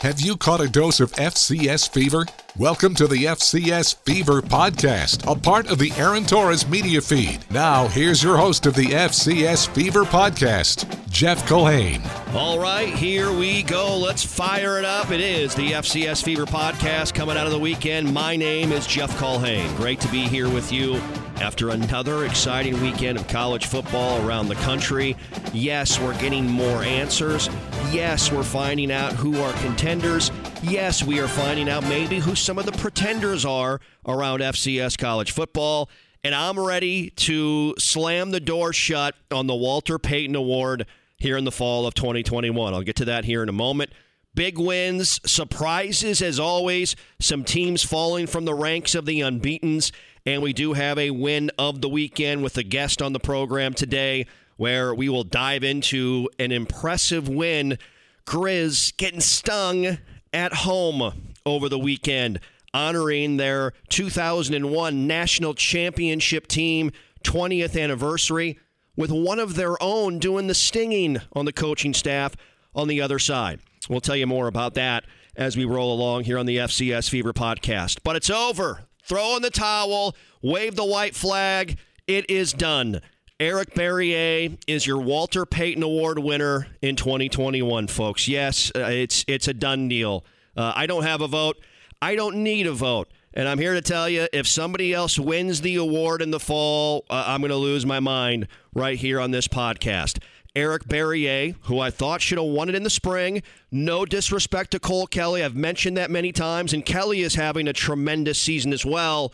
Have 0.00 0.20
you 0.20 0.36
caught 0.36 0.60
a 0.60 0.68
dose 0.68 1.00
of 1.00 1.10
FCS 1.14 1.90
fever? 1.92 2.24
Welcome 2.56 2.94
to 2.94 3.08
the 3.08 3.24
FCS 3.24 3.96
Fever 4.04 4.40
Podcast, 4.40 5.28
a 5.28 5.36
part 5.36 5.66
of 5.66 5.80
the 5.80 5.90
Aaron 5.96 6.24
Torres 6.24 6.68
media 6.68 7.00
feed. 7.00 7.40
Now, 7.50 7.88
here's 7.88 8.22
your 8.22 8.36
host 8.36 8.66
of 8.66 8.76
the 8.76 8.84
FCS 8.84 9.66
Fever 9.70 10.04
Podcast, 10.04 11.10
Jeff 11.10 11.44
Colhane. 11.48 12.00
All 12.32 12.60
right, 12.60 12.94
here 12.94 13.32
we 13.32 13.64
go. 13.64 13.98
Let's 13.98 14.24
fire 14.24 14.78
it 14.78 14.84
up. 14.84 15.10
It 15.10 15.20
is 15.20 15.52
the 15.56 15.72
FCS 15.72 16.22
Fever 16.22 16.46
Podcast 16.46 17.12
coming 17.12 17.36
out 17.36 17.46
of 17.46 17.52
the 17.52 17.58
weekend. 17.58 18.14
My 18.14 18.36
name 18.36 18.70
is 18.70 18.86
Jeff 18.86 19.10
Colhane. 19.18 19.76
Great 19.76 19.98
to 19.98 20.08
be 20.12 20.28
here 20.28 20.48
with 20.48 20.70
you 20.70 21.02
after 21.40 21.70
another 21.70 22.24
exciting 22.24 22.80
weekend 22.80 23.18
of 23.18 23.26
college 23.28 23.66
football 23.66 24.26
around 24.26 24.48
the 24.48 24.54
country. 24.56 25.16
Yes, 25.52 26.00
we're 26.00 26.18
getting 26.18 26.46
more 26.46 26.82
answers. 26.82 27.48
Yes, 27.90 28.32
we're 28.32 28.42
finding 28.42 28.90
out 28.90 29.12
who 29.12 29.40
are 29.40 29.52
contenders. 29.54 30.30
Yes, 30.62 31.04
we 31.04 31.20
are 31.20 31.28
finding 31.28 31.68
out 31.68 31.84
maybe 31.84 32.18
who 32.18 32.34
some 32.34 32.58
of 32.58 32.66
the 32.66 32.72
pretenders 32.72 33.44
are 33.44 33.80
around 34.06 34.40
FCS 34.40 34.98
college 34.98 35.32
football. 35.32 35.88
And 36.24 36.34
I'm 36.34 36.58
ready 36.58 37.10
to 37.10 37.74
slam 37.78 38.32
the 38.32 38.40
door 38.40 38.72
shut 38.72 39.14
on 39.30 39.46
the 39.46 39.54
Walter 39.54 39.98
Payton 39.98 40.34
Award 40.34 40.86
here 41.16 41.36
in 41.36 41.44
the 41.44 41.52
fall 41.52 41.86
of 41.86 41.94
2021. 41.94 42.74
I'll 42.74 42.82
get 42.82 42.96
to 42.96 43.04
that 43.06 43.24
here 43.24 43.42
in 43.42 43.48
a 43.48 43.52
moment. 43.52 43.92
Big 44.34 44.58
wins, 44.58 45.20
surprises 45.24 46.22
as 46.22 46.38
always, 46.38 46.94
some 47.20 47.44
teams 47.44 47.82
falling 47.82 48.26
from 48.26 48.44
the 48.44 48.54
ranks 48.54 48.94
of 48.94 49.04
the 49.04 49.20
unbeatens. 49.20 49.90
And 50.28 50.42
we 50.42 50.52
do 50.52 50.74
have 50.74 50.98
a 50.98 51.10
win 51.10 51.50
of 51.56 51.80
the 51.80 51.88
weekend 51.88 52.42
with 52.42 52.58
a 52.58 52.62
guest 52.62 53.00
on 53.00 53.14
the 53.14 53.18
program 53.18 53.72
today 53.72 54.26
where 54.58 54.94
we 54.94 55.08
will 55.08 55.24
dive 55.24 55.64
into 55.64 56.28
an 56.38 56.52
impressive 56.52 57.30
win. 57.30 57.78
Grizz 58.26 58.94
getting 58.98 59.22
stung 59.22 59.96
at 60.34 60.52
home 60.52 61.32
over 61.46 61.70
the 61.70 61.78
weekend, 61.78 62.40
honoring 62.74 63.38
their 63.38 63.72
2001 63.88 65.06
national 65.06 65.54
championship 65.54 66.46
team 66.46 66.92
20th 67.24 67.82
anniversary 67.82 68.58
with 68.96 69.10
one 69.10 69.38
of 69.38 69.54
their 69.54 69.82
own 69.82 70.18
doing 70.18 70.46
the 70.46 70.54
stinging 70.54 71.22
on 71.32 71.46
the 71.46 71.54
coaching 71.54 71.94
staff 71.94 72.36
on 72.74 72.86
the 72.86 73.00
other 73.00 73.18
side. 73.18 73.60
We'll 73.88 74.02
tell 74.02 74.14
you 74.14 74.26
more 74.26 74.46
about 74.46 74.74
that 74.74 75.04
as 75.36 75.56
we 75.56 75.64
roll 75.64 75.90
along 75.90 76.24
here 76.24 76.36
on 76.36 76.44
the 76.44 76.58
FCS 76.58 77.08
Fever 77.08 77.32
podcast. 77.32 78.00
But 78.04 78.16
it's 78.16 78.28
over. 78.28 78.87
Throw 79.08 79.36
in 79.36 79.42
the 79.42 79.50
towel, 79.50 80.14
wave 80.42 80.76
the 80.76 80.84
white 80.84 81.14
flag. 81.14 81.78
It 82.06 82.28
is 82.28 82.52
done. 82.52 83.00
Eric 83.40 83.72
Barriere 83.74 84.58
is 84.66 84.86
your 84.86 84.98
Walter 84.98 85.46
Payton 85.46 85.82
Award 85.82 86.18
winner 86.18 86.66
in 86.82 86.94
2021, 86.94 87.86
folks. 87.86 88.28
Yes, 88.28 88.70
uh, 88.76 88.80
it's 88.80 89.24
it's 89.26 89.48
a 89.48 89.54
done 89.54 89.88
deal. 89.88 90.26
Uh, 90.54 90.72
I 90.76 90.86
don't 90.86 91.04
have 91.04 91.22
a 91.22 91.28
vote. 91.28 91.56
I 92.02 92.16
don't 92.16 92.42
need 92.42 92.66
a 92.66 92.72
vote. 92.72 93.08
And 93.32 93.48
I'm 93.48 93.58
here 93.58 93.74
to 93.74 93.80
tell 93.80 94.08
you 94.08 94.26
if 94.32 94.46
somebody 94.46 94.92
else 94.92 95.18
wins 95.18 95.60
the 95.60 95.76
award 95.76 96.20
in 96.20 96.30
the 96.30 96.40
fall, 96.40 97.04
uh, 97.08 97.24
I'm 97.28 97.40
going 97.40 97.50
to 97.50 97.56
lose 97.56 97.86
my 97.86 98.00
mind 98.00 98.48
right 98.74 98.98
here 98.98 99.20
on 99.20 99.30
this 99.30 99.48
podcast. 99.48 100.22
Eric 100.58 100.86
Barriere, 100.86 101.54
who 101.62 101.78
I 101.78 101.90
thought 101.90 102.20
should 102.20 102.36
have 102.36 102.48
won 102.48 102.68
it 102.68 102.74
in 102.74 102.82
the 102.82 102.90
spring. 102.90 103.44
No 103.70 104.04
disrespect 104.04 104.72
to 104.72 104.80
Cole 104.80 105.06
Kelly. 105.06 105.44
I've 105.44 105.54
mentioned 105.54 105.96
that 105.96 106.10
many 106.10 106.32
times, 106.32 106.72
and 106.72 106.84
Kelly 106.84 107.20
is 107.20 107.36
having 107.36 107.68
a 107.68 107.72
tremendous 107.72 108.40
season 108.40 108.72
as 108.72 108.84
well. 108.84 109.32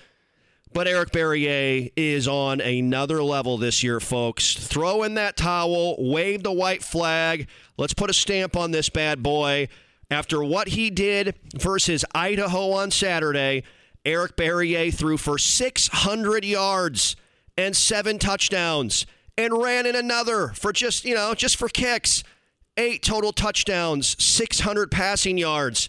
But 0.74 0.86
Eric 0.86 1.12
Barriere 1.12 1.90
is 1.96 2.28
on 2.28 2.60
another 2.60 3.22
level 3.22 3.56
this 3.56 3.82
year, 3.82 4.00
folks. 4.00 4.54
Throw 4.54 5.02
in 5.02 5.14
that 5.14 5.38
towel, 5.38 5.96
wave 5.98 6.42
the 6.42 6.52
white 6.52 6.82
flag. 6.82 7.48
Let's 7.78 7.94
put 7.94 8.10
a 8.10 8.14
stamp 8.14 8.54
on 8.54 8.72
this 8.72 8.90
bad 8.90 9.22
boy. 9.22 9.68
After 10.10 10.44
what 10.44 10.68
he 10.68 10.90
did 10.90 11.36
versus 11.54 12.04
Idaho 12.14 12.72
on 12.72 12.90
Saturday, 12.90 13.62
Eric 14.04 14.36
Barriere 14.36 14.92
threw 14.92 15.16
for 15.16 15.38
600 15.38 16.44
yards 16.44 17.16
and 17.56 17.74
seven 17.74 18.18
touchdowns 18.18 19.06
and 19.36 19.62
ran 19.62 19.86
in 19.86 19.96
another 19.96 20.48
for 20.48 20.72
just, 20.72 21.04
you 21.04 21.14
know, 21.14 21.34
just 21.34 21.56
for 21.56 21.68
kicks. 21.68 22.22
Eight 22.76 23.02
total 23.02 23.32
touchdowns, 23.32 24.20
600 24.22 24.90
passing 24.90 25.38
yards. 25.38 25.88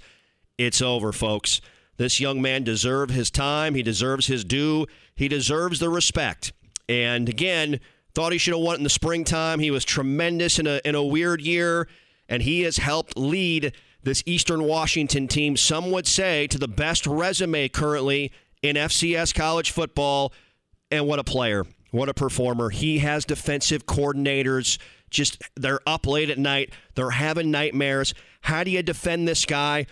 It's 0.57 0.81
over, 0.81 1.11
folks. 1.11 1.59
This 1.97 2.19
young 2.19 2.41
man 2.41 2.63
deserves 2.63 3.13
his 3.13 3.31
time. 3.31 3.73
He 3.73 3.81
deserves 3.81 4.27
his 4.27 4.43
due. 4.43 4.85
He 5.15 5.27
deserves 5.27 5.79
the 5.79 5.89
respect. 5.89 6.53
And 6.87 7.27
again, 7.27 7.79
thought 8.13 8.31
he 8.31 8.37
should 8.37 8.53
have 8.53 8.61
won 8.61 8.75
it 8.75 8.77
in 8.79 8.83
the 8.83 8.89
springtime. 8.89 9.59
He 9.59 9.71
was 9.71 9.85
tremendous 9.85 10.59
in 10.59 10.67
a, 10.67 10.79
in 10.85 10.95
a 10.95 11.03
weird 11.03 11.41
year, 11.41 11.87
and 12.29 12.43
he 12.43 12.61
has 12.61 12.77
helped 12.77 13.17
lead 13.17 13.73
this 14.03 14.21
Eastern 14.25 14.63
Washington 14.63 15.27
team, 15.27 15.57
some 15.57 15.91
would 15.91 16.07
say, 16.07 16.47
to 16.47 16.57
the 16.57 16.67
best 16.67 17.07
resume 17.07 17.67
currently 17.69 18.31
in 18.61 18.75
FCS 18.75 19.33
college 19.33 19.71
football. 19.71 20.31
And 20.91 21.07
what 21.07 21.19
a 21.19 21.23
player. 21.23 21.65
What 21.95 22.09
a 22.09 22.13
performer. 22.13 22.71
He 22.71 22.99
has 22.99 23.23
defensive 23.23 23.85
coordinators. 23.85 24.77
Just 25.09 25.41
they're 25.55 25.79
up 25.87 26.05
late 26.05 26.29
at 26.29 26.37
night. 26.37 26.73
They're 26.95 27.11
having 27.11 27.51
nightmares. 27.51 28.13
How 28.41 28.65
do 28.65 28.71
you 28.71 28.83
defend 28.83 29.29
this 29.29 29.45
guy? 29.45 29.85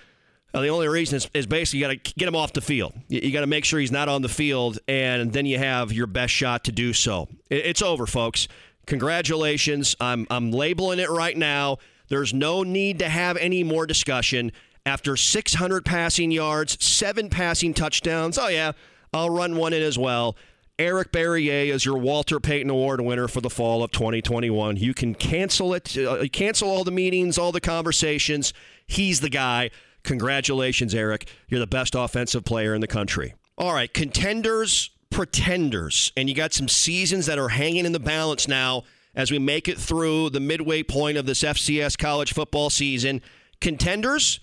Uh, 0.54 0.60
the 0.60 0.68
only 0.68 0.90
reason 0.90 1.16
is, 1.16 1.30
is 1.34 1.48
basically 1.48 1.80
you 1.80 1.86
got 1.86 2.04
to 2.04 2.14
get 2.16 2.28
him 2.28 2.36
off 2.36 2.52
the 2.52 2.60
field. 2.60 2.94
You, 3.08 3.22
you 3.24 3.32
got 3.32 3.40
to 3.40 3.48
make 3.48 3.64
sure 3.64 3.80
he's 3.80 3.92
not 3.92 4.10
on 4.10 4.22
the 4.22 4.28
field, 4.28 4.80
and 4.86 5.32
then 5.32 5.46
you 5.46 5.58
have 5.58 5.94
your 5.94 6.06
best 6.06 6.34
shot 6.34 6.66
to 6.66 6.74
do 6.74 6.92
so. 6.92 7.30
It, 7.50 7.68
it's 7.68 7.82
over, 7.82 8.06
folks. 8.06 8.50
Congratulations. 8.86 9.96
I'm, 10.02 10.28
I'm 10.30 10.52
labeling 10.52 11.00
it 11.00 11.10
right 11.10 11.38
now. 11.38 11.78
There's 12.10 12.34
no 12.34 12.64
need 12.64 13.00
to 13.00 13.08
have 13.08 13.38
any 13.38 13.64
more 13.64 13.88
discussion. 13.88 14.52
After 14.86 15.16
600 15.16 15.86
passing 15.86 16.32
yards, 16.32 16.84
seven 16.84 17.30
passing 17.30 17.74
touchdowns, 17.74 18.38
oh, 18.38 18.50
yeah, 18.50 18.74
I'll 19.14 19.30
run 19.30 19.56
one 19.56 19.72
in 19.72 19.82
as 19.82 19.98
well. 19.98 20.36
Eric 20.80 21.12
Barriere 21.12 21.72
is 21.72 21.86
your 21.86 22.00
Walter 22.00 22.40
Payton 22.40 22.70
Award 22.70 23.00
winner 23.00 23.28
for 23.28 23.42
the 23.42 23.50
fall 23.50 23.84
of 23.84 23.92
2021. 23.92 24.78
You 24.78 24.96
can 24.96 25.14
cancel 25.14 25.74
it, 25.76 25.96
uh, 25.96 26.26
cancel 26.32 26.68
all 26.68 26.84
the 26.84 26.92
meetings, 26.92 27.38
all 27.38 27.52
the 27.52 27.62
conversations. 27.62 28.54
He's 28.88 29.20
the 29.20 29.30
guy. 29.30 29.70
Congratulations, 30.04 30.96
Eric. 30.96 31.30
You're 31.48 31.60
the 31.60 31.68
best 31.68 31.94
offensive 31.94 32.44
player 32.44 32.74
in 32.74 32.82
the 32.82 32.88
country. 32.88 33.36
All 33.56 33.74
right, 33.74 33.94
contenders, 33.94 34.90
pretenders. 35.12 36.12
And 36.18 36.28
you 36.28 36.34
got 36.34 36.54
some 36.54 36.68
seasons 36.68 37.28
that 37.28 37.38
are 37.38 37.50
hanging 37.50 37.86
in 37.86 37.92
the 37.92 38.00
balance 38.00 38.48
now 38.48 38.84
as 39.14 39.30
we 39.30 39.38
make 39.38 39.68
it 39.68 39.78
through 39.78 40.32
the 40.32 40.40
midway 40.40 40.82
point 40.82 41.18
of 41.18 41.28
this 41.28 41.44
FCS 41.44 42.00
college 42.00 42.34
football 42.34 42.72
season. 42.72 43.22
Contenders? 43.62 44.40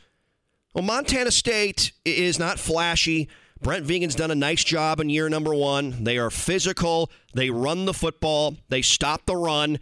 Well, 0.75 0.85
Montana 0.85 1.33
State 1.33 1.91
is 2.05 2.39
not 2.39 2.61
flashy. 2.61 3.29
Brent 3.63 3.85
Vigen's 3.85 4.15
done 4.15 4.31
a 4.31 4.35
nice 4.35 4.65
job 4.65 5.01
in 5.01 5.11
year 5.11 5.29
number 5.29 5.55
one. 5.55 6.05
They 6.05 6.17
are 6.17 6.31
physical. 6.31 7.11
They 7.35 7.51
run 7.51 7.85
the 7.85 7.93
football. 7.93 8.57
They 8.71 8.81
stop 8.81 9.27
the 9.27 9.37
run. 9.37 9.79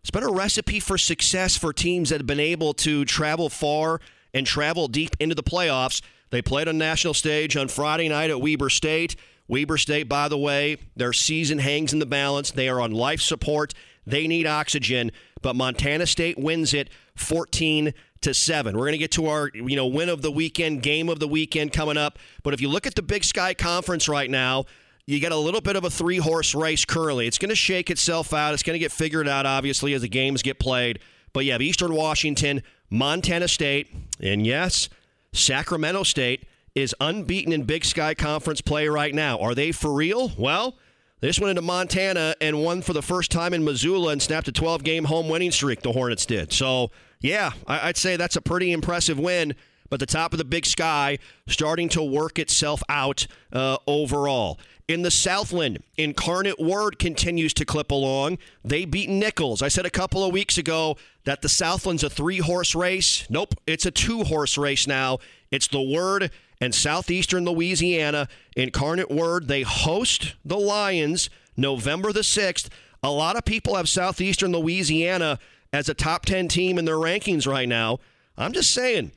It's 0.00 0.10
been 0.10 0.24
a 0.24 0.32
recipe 0.32 0.80
for 0.80 0.98
success 0.98 1.56
for 1.56 1.72
teams 1.72 2.10
that 2.10 2.18
have 2.18 2.26
been 2.26 2.40
able 2.40 2.74
to 2.74 3.04
travel 3.04 3.48
far 3.48 4.00
and 4.34 4.44
travel 4.46 4.88
deep 4.88 5.14
into 5.20 5.36
the 5.36 5.44
playoffs. 5.44 6.02
They 6.30 6.42
played 6.42 6.66
on 6.66 6.78
national 6.78 7.14
stage 7.14 7.56
on 7.56 7.68
Friday 7.68 8.08
night 8.08 8.30
at 8.30 8.40
Weber 8.40 8.68
State. 8.68 9.14
Weber 9.46 9.78
State, 9.78 10.08
by 10.08 10.28
the 10.28 10.38
way, 10.38 10.78
their 10.96 11.12
season 11.12 11.58
hangs 11.58 11.92
in 11.92 12.00
the 12.00 12.06
balance. 12.06 12.50
They 12.50 12.68
are 12.68 12.80
on 12.80 12.90
life 12.90 13.20
support. 13.20 13.74
They 14.06 14.26
need 14.26 14.46
oxygen. 14.46 15.12
but 15.42 15.54
Montana 15.56 16.06
State 16.06 16.38
wins 16.38 16.74
it 16.74 16.90
14 17.14 17.94
to 18.22 18.34
7. 18.34 18.76
We're 18.76 18.82
going 18.82 18.92
to 18.92 18.98
get 18.98 19.12
to 19.12 19.26
our, 19.26 19.50
you 19.54 19.76
know, 19.76 19.86
win 19.86 20.08
of 20.08 20.22
the 20.22 20.30
weekend, 20.30 20.82
game 20.82 21.08
of 21.08 21.20
the 21.20 21.28
weekend 21.28 21.72
coming 21.72 21.96
up. 21.96 22.18
But 22.42 22.54
if 22.54 22.60
you 22.60 22.68
look 22.68 22.86
at 22.86 22.94
the 22.94 23.02
Big 23.02 23.24
Sky 23.24 23.54
Conference 23.54 24.08
right 24.08 24.30
now, 24.30 24.66
you 25.06 25.18
get 25.18 25.32
a 25.32 25.36
little 25.36 25.60
bit 25.60 25.76
of 25.76 25.84
a 25.84 25.90
three 25.90 26.18
horse 26.18 26.54
race 26.54 26.84
currently. 26.84 27.26
It's 27.26 27.38
going 27.38 27.48
to 27.48 27.56
shake 27.56 27.90
itself 27.90 28.32
out. 28.32 28.54
It's 28.54 28.62
going 28.62 28.74
to 28.74 28.78
get 28.78 28.92
figured 28.92 29.26
out, 29.26 29.46
obviously, 29.46 29.94
as 29.94 30.02
the 30.02 30.08
games 30.08 30.42
get 30.42 30.58
played. 30.58 31.00
But 31.32 31.44
you 31.44 31.52
have 31.52 31.62
Eastern 31.62 31.94
Washington, 31.94 32.62
Montana 32.90 33.48
State, 33.48 33.94
and 34.20 34.46
yes, 34.46 34.88
Sacramento 35.32 36.02
State 36.02 36.46
is 36.74 36.94
unbeaten 37.00 37.52
in 37.52 37.64
Big 37.64 37.84
Sky 37.84 38.14
Conference 38.14 38.60
play 38.60 38.88
right 38.88 39.14
now. 39.14 39.38
Are 39.38 39.54
they 39.54 39.72
for 39.72 39.92
real? 39.92 40.32
Well, 40.36 40.76
just 41.22 41.40
went 41.40 41.50
into 41.50 41.62
Montana 41.62 42.34
and 42.40 42.62
won 42.62 42.82
for 42.82 42.92
the 42.92 43.02
first 43.02 43.30
time 43.30 43.52
in 43.52 43.64
Missoula 43.64 44.12
and 44.12 44.22
snapped 44.22 44.48
a 44.48 44.52
12 44.52 44.82
game 44.82 45.04
home 45.04 45.28
winning 45.28 45.50
streak, 45.50 45.82
the 45.82 45.92
Hornets 45.92 46.26
did. 46.26 46.52
So, 46.52 46.90
yeah, 47.20 47.52
I'd 47.66 47.96
say 47.96 48.16
that's 48.16 48.36
a 48.36 48.42
pretty 48.42 48.72
impressive 48.72 49.18
win. 49.18 49.54
But 49.88 49.98
the 49.98 50.06
top 50.06 50.32
of 50.32 50.38
the 50.38 50.44
big 50.44 50.66
sky 50.66 51.18
starting 51.48 51.88
to 51.90 52.02
work 52.02 52.38
itself 52.38 52.80
out 52.88 53.26
uh, 53.52 53.78
overall. 53.88 54.58
In 54.86 55.02
the 55.02 55.10
Southland, 55.10 55.82
Incarnate 55.96 56.58
Word 56.58 56.98
continues 56.98 57.52
to 57.54 57.64
clip 57.64 57.90
along. 57.90 58.38
They 58.64 58.84
beat 58.84 59.08
Nicholls. 59.08 59.62
I 59.62 59.68
said 59.68 59.86
a 59.86 59.90
couple 59.90 60.24
of 60.24 60.32
weeks 60.32 60.58
ago 60.58 60.96
that 61.24 61.42
the 61.42 61.48
Southland's 61.48 62.02
a 62.02 62.10
three 62.10 62.38
horse 62.38 62.74
race. 62.74 63.24
Nope, 63.28 63.54
it's 63.66 63.86
a 63.86 63.90
two 63.90 64.24
horse 64.24 64.56
race 64.56 64.86
now. 64.86 65.18
It's 65.50 65.68
the 65.68 65.82
Word 65.82 66.30
and 66.60 66.74
Southeastern 66.74 67.44
Louisiana. 67.44 68.28
Incarnate 68.56 69.10
Word, 69.10 69.48
they 69.48 69.62
host 69.62 70.34
the 70.44 70.58
Lions 70.58 71.30
November 71.56 72.12
the 72.12 72.20
6th. 72.20 72.68
A 73.02 73.10
lot 73.10 73.36
of 73.36 73.44
people 73.44 73.76
have 73.76 73.88
Southeastern 73.88 74.52
Louisiana 74.52 75.38
as 75.72 75.88
a 75.88 75.94
top 75.94 76.26
10 76.26 76.48
team 76.48 76.78
in 76.78 76.84
their 76.84 76.96
rankings 76.96 77.46
right 77.46 77.68
now. 77.68 77.98
I'm 78.36 78.52
just 78.52 78.72
saying. 78.72 79.12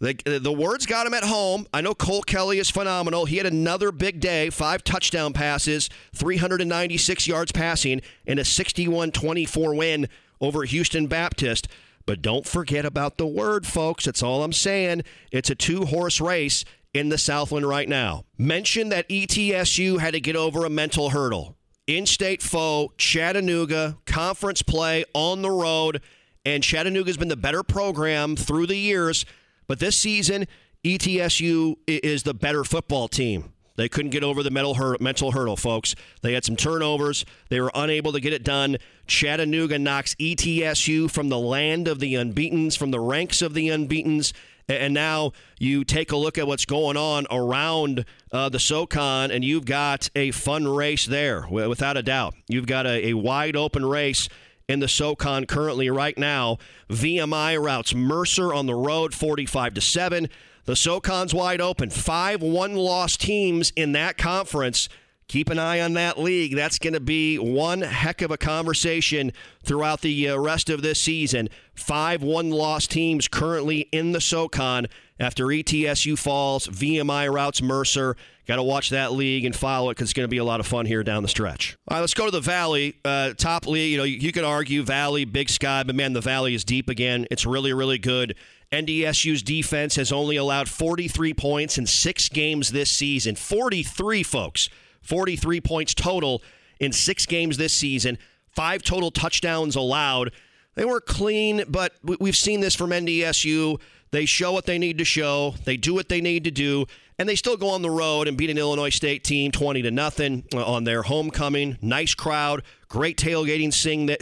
The, 0.00 0.38
the 0.40 0.52
words 0.52 0.86
got 0.86 1.08
him 1.08 1.14
at 1.14 1.24
home. 1.24 1.66
I 1.74 1.80
know 1.80 1.92
Cole 1.92 2.22
Kelly 2.22 2.58
is 2.58 2.70
phenomenal. 2.70 3.26
He 3.26 3.38
had 3.38 3.46
another 3.46 3.90
big 3.90 4.20
day, 4.20 4.48
five 4.48 4.84
touchdown 4.84 5.32
passes, 5.32 5.90
396 6.14 7.26
yards 7.26 7.50
passing, 7.50 8.00
and 8.24 8.38
a 8.38 8.44
61 8.44 9.10
24 9.10 9.74
win 9.74 10.08
over 10.40 10.62
Houston 10.62 11.08
Baptist. 11.08 11.66
But 12.06 12.22
don't 12.22 12.46
forget 12.46 12.84
about 12.86 13.18
the 13.18 13.26
word, 13.26 13.66
folks. 13.66 14.04
That's 14.04 14.22
all 14.22 14.44
I'm 14.44 14.52
saying. 14.52 15.02
It's 15.32 15.50
a 15.50 15.56
two 15.56 15.84
horse 15.86 16.20
race 16.20 16.64
in 16.94 17.08
the 17.08 17.18
Southland 17.18 17.68
right 17.68 17.88
now. 17.88 18.24
Mention 18.38 18.88
that 18.90 19.08
ETSU 19.08 19.98
had 19.98 20.14
to 20.14 20.20
get 20.20 20.36
over 20.36 20.64
a 20.64 20.70
mental 20.70 21.10
hurdle. 21.10 21.57
In 21.88 22.04
state 22.04 22.42
foe, 22.42 22.92
Chattanooga, 22.98 23.96
conference 24.04 24.60
play 24.60 25.06
on 25.14 25.40
the 25.40 25.50
road, 25.50 26.02
and 26.44 26.62
Chattanooga's 26.62 27.16
been 27.16 27.28
the 27.28 27.36
better 27.36 27.62
program 27.62 28.36
through 28.36 28.66
the 28.66 28.76
years. 28.76 29.24
But 29.66 29.80
this 29.80 29.96
season, 29.96 30.46
ETSU 30.84 31.76
is 31.86 32.24
the 32.24 32.34
better 32.34 32.62
football 32.62 33.08
team. 33.08 33.54
They 33.76 33.88
couldn't 33.88 34.10
get 34.10 34.22
over 34.22 34.42
the 34.42 34.50
mental 34.50 35.30
hurdle, 35.30 35.56
folks. 35.56 35.94
They 36.20 36.34
had 36.34 36.44
some 36.44 36.56
turnovers. 36.56 37.24
They 37.48 37.58
were 37.58 37.72
unable 37.74 38.12
to 38.12 38.20
get 38.20 38.34
it 38.34 38.44
done. 38.44 38.76
Chattanooga 39.06 39.78
knocks 39.78 40.14
ETSU 40.16 41.10
from 41.10 41.30
the 41.30 41.38
land 41.38 41.88
of 41.88 42.00
the 42.00 42.16
unbeatens, 42.16 42.76
from 42.76 42.90
the 42.90 43.00
ranks 43.00 43.40
of 43.40 43.54
the 43.54 43.70
unbeatens, 43.70 44.34
and 44.68 44.92
now 44.92 45.32
you 45.58 45.84
take 45.84 46.12
a 46.12 46.16
look 46.16 46.36
at 46.38 46.46
what's 46.46 46.64
going 46.64 46.96
on 46.96 47.26
around 47.30 48.04
uh, 48.32 48.48
the 48.48 48.58
SoCon, 48.58 49.30
and 49.30 49.44
you've 49.44 49.64
got 49.64 50.10
a 50.14 50.30
fun 50.30 50.68
race 50.68 51.06
there, 51.06 51.46
without 51.48 51.96
a 51.96 52.02
doubt. 52.02 52.34
You've 52.48 52.66
got 52.66 52.86
a, 52.86 53.08
a 53.08 53.14
wide 53.14 53.56
open 53.56 53.84
race 53.84 54.28
in 54.68 54.80
the 54.80 54.88
SoCon 54.88 55.46
currently 55.46 55.88
right 55.88 56.16
now. 56.18 56.58
VMI 56.90 57.60
routes 57.62 57.94
Mercer 57.94 58.52
on 58.52 58.66
the 58.66 58.74
road 58.74 59.14
45 59.14 59.74
to 59.74 59.80
7. 59.80 60.28
The 60.66 60.76
SoCon's 60.76 61.32
wide 61.32 61.62
open. 61.62 61.88
Five 61.88 62.42
one 62.42 62.74
loss 62.74 63.16
teams 63.16 63.72
in 63.74 63.92
that 63.92 64.18
conference. 64.18 64.90
Keep 65.28 65.50
an 65.50 65.58
eye 65.58 65.80
on 65.80 65.92
that 65.92 66.18
league. 66.18 66.56
That's 66.56 66.78
going 66.78 66.94
to 66.94 67.00
be 67.00 67.36
one 67.36 67.82
heck 67.82 68.22
of 68.22 68.30
a 68.30 68.38
conversation 68.38 69.32
throughout 69.62 70.00
the 70.00 70.30
uh, 70.30 70.38
rest 70.38 70.70
of 70.70 70.80
this 70.80 71.02
season. 71.02 71.50
Five 71.74 72.22
one 72.22 72.48
loss 72.50 72.86
teams 72.86 73.28
currently 73.28 73.80
in 73.92 74.12
the 74.12 74.22
SoCon 74.22 74.86
after 75.20 75.44
ETSU 75.46 76.18
falls. 76.18 76.66
VMI 76.68 77.30
routes 77.30 77.60
Mercer. 77.60 78.16
Got 78.46 78.56
to 78.56 78.62
watch 78.62 78.88
that 78.88 79.12
league 79.12 79.44
and 79.44 79.54
follow 79.54 79.90
it 79.90 79.96
because 79.96 80.06
it's 80.06 80.14
going 80.14 80.24
to 80.24 80.30
be 80.30 80.38
a 80.38 80.44
lot 80.44 80.60
of 80.60 80.66
fun 80.66 80.86
here 80.86 81.04
down 81.04 81.22
the 81.22 81.28
stretch. 81.28 81.76
All 81.88 81.96
right, 81.96 82.00
let's 82.00 82.14
go 82.14 82.24
to 82.24 82.30
the 82.30 82.40
Valley. 82.40 82.96
Uh, 83.04 83.34
top 83.34 83.66
league, 83.66 83.92
you 83.92 83.98
know, 83.98 84.04
you, 84.04 84.16
you 84.16 84.32
could 84.32 84.44
argue 84.44 84.82
Valley, 84.82 85.26
Big 85.26 85.50
Sky, 85.50 85.82
but 85.82 85.94
man, 85.94 86.14
the 86.14 86.22
Valley 86.22 86.54
is 86.54 86.64
deep 86.64 86.88
again. 86.88 87.26
It's 87.30 87.44
really, 87.44 87.74
really 87.74 87.98
good. 87.98 88.34
NDSU's 88.72 89.42
defense 89.42 89.96
has 89.96 90.10
only 90.10 90.36
allowed 90.36 90.70
43 90.70 91.34
points 91.34 91.76
in 91.76 91.86
six 91.86 92.30
games 92.30 92.70
this 92.70 92.90
season. 92.90 93.34
43, 93.34 94.22
folks. 94.22 94.70
43 95.02 95.60
points 95.60 95.94
total 95.94 96.42
in 96.80 96.92
six 96.92 97.26
games 97.26 97.56
this 97.56 97.72
season. 97.72 98.18
Five 98.50 98.82
total 98.82 99.10
touchdowns 99.10 99.76
allowed. 99.76 100.32
They 100.74 100.84
were 100.84 101.00
clean, 101.00 101.64
but 101.68 101.94
we've 102.02 102.36
seen 102.36 102.60
this 102.60 102.74
from 102.74 102.90
NDSU. 102.90 103.80
They 104.10 104.24
show 104.24 104.52
what 104.52 104.66
they 104.66 104.78
need 104.78 104.98
to 104.98 105.04
show. 105.04 105.54
They 105.64 105.76
do 105.76 105.94
what 105.94 106.08
they 106.08 106.20
need 106.20 106.44
to 106.44 106.50
do, 106.50 106.86
and 107.18 107.28
they 107.28 107.34
still 107.34 107.56
go 107.56 107.70
on 107.70 107.82
the 107.82 107.90
road 107.90 108.28
and 108.28 108.36
beat 108.36 108.48
an 108.48 108.58
Illinois 108.58 108.90
State 108.90 109.24
team 109.24 109.50
20 109.50 109.82
to 109.82 109.90
nothing 109.90 110.44
on 110.54 110.84
their 110.84 111.02
homecoming. 111.02 111.78
Nice 111.82 112.14
crowd, 112.14 112.62
great 112.88 113.16
tailgating 113.16 113.72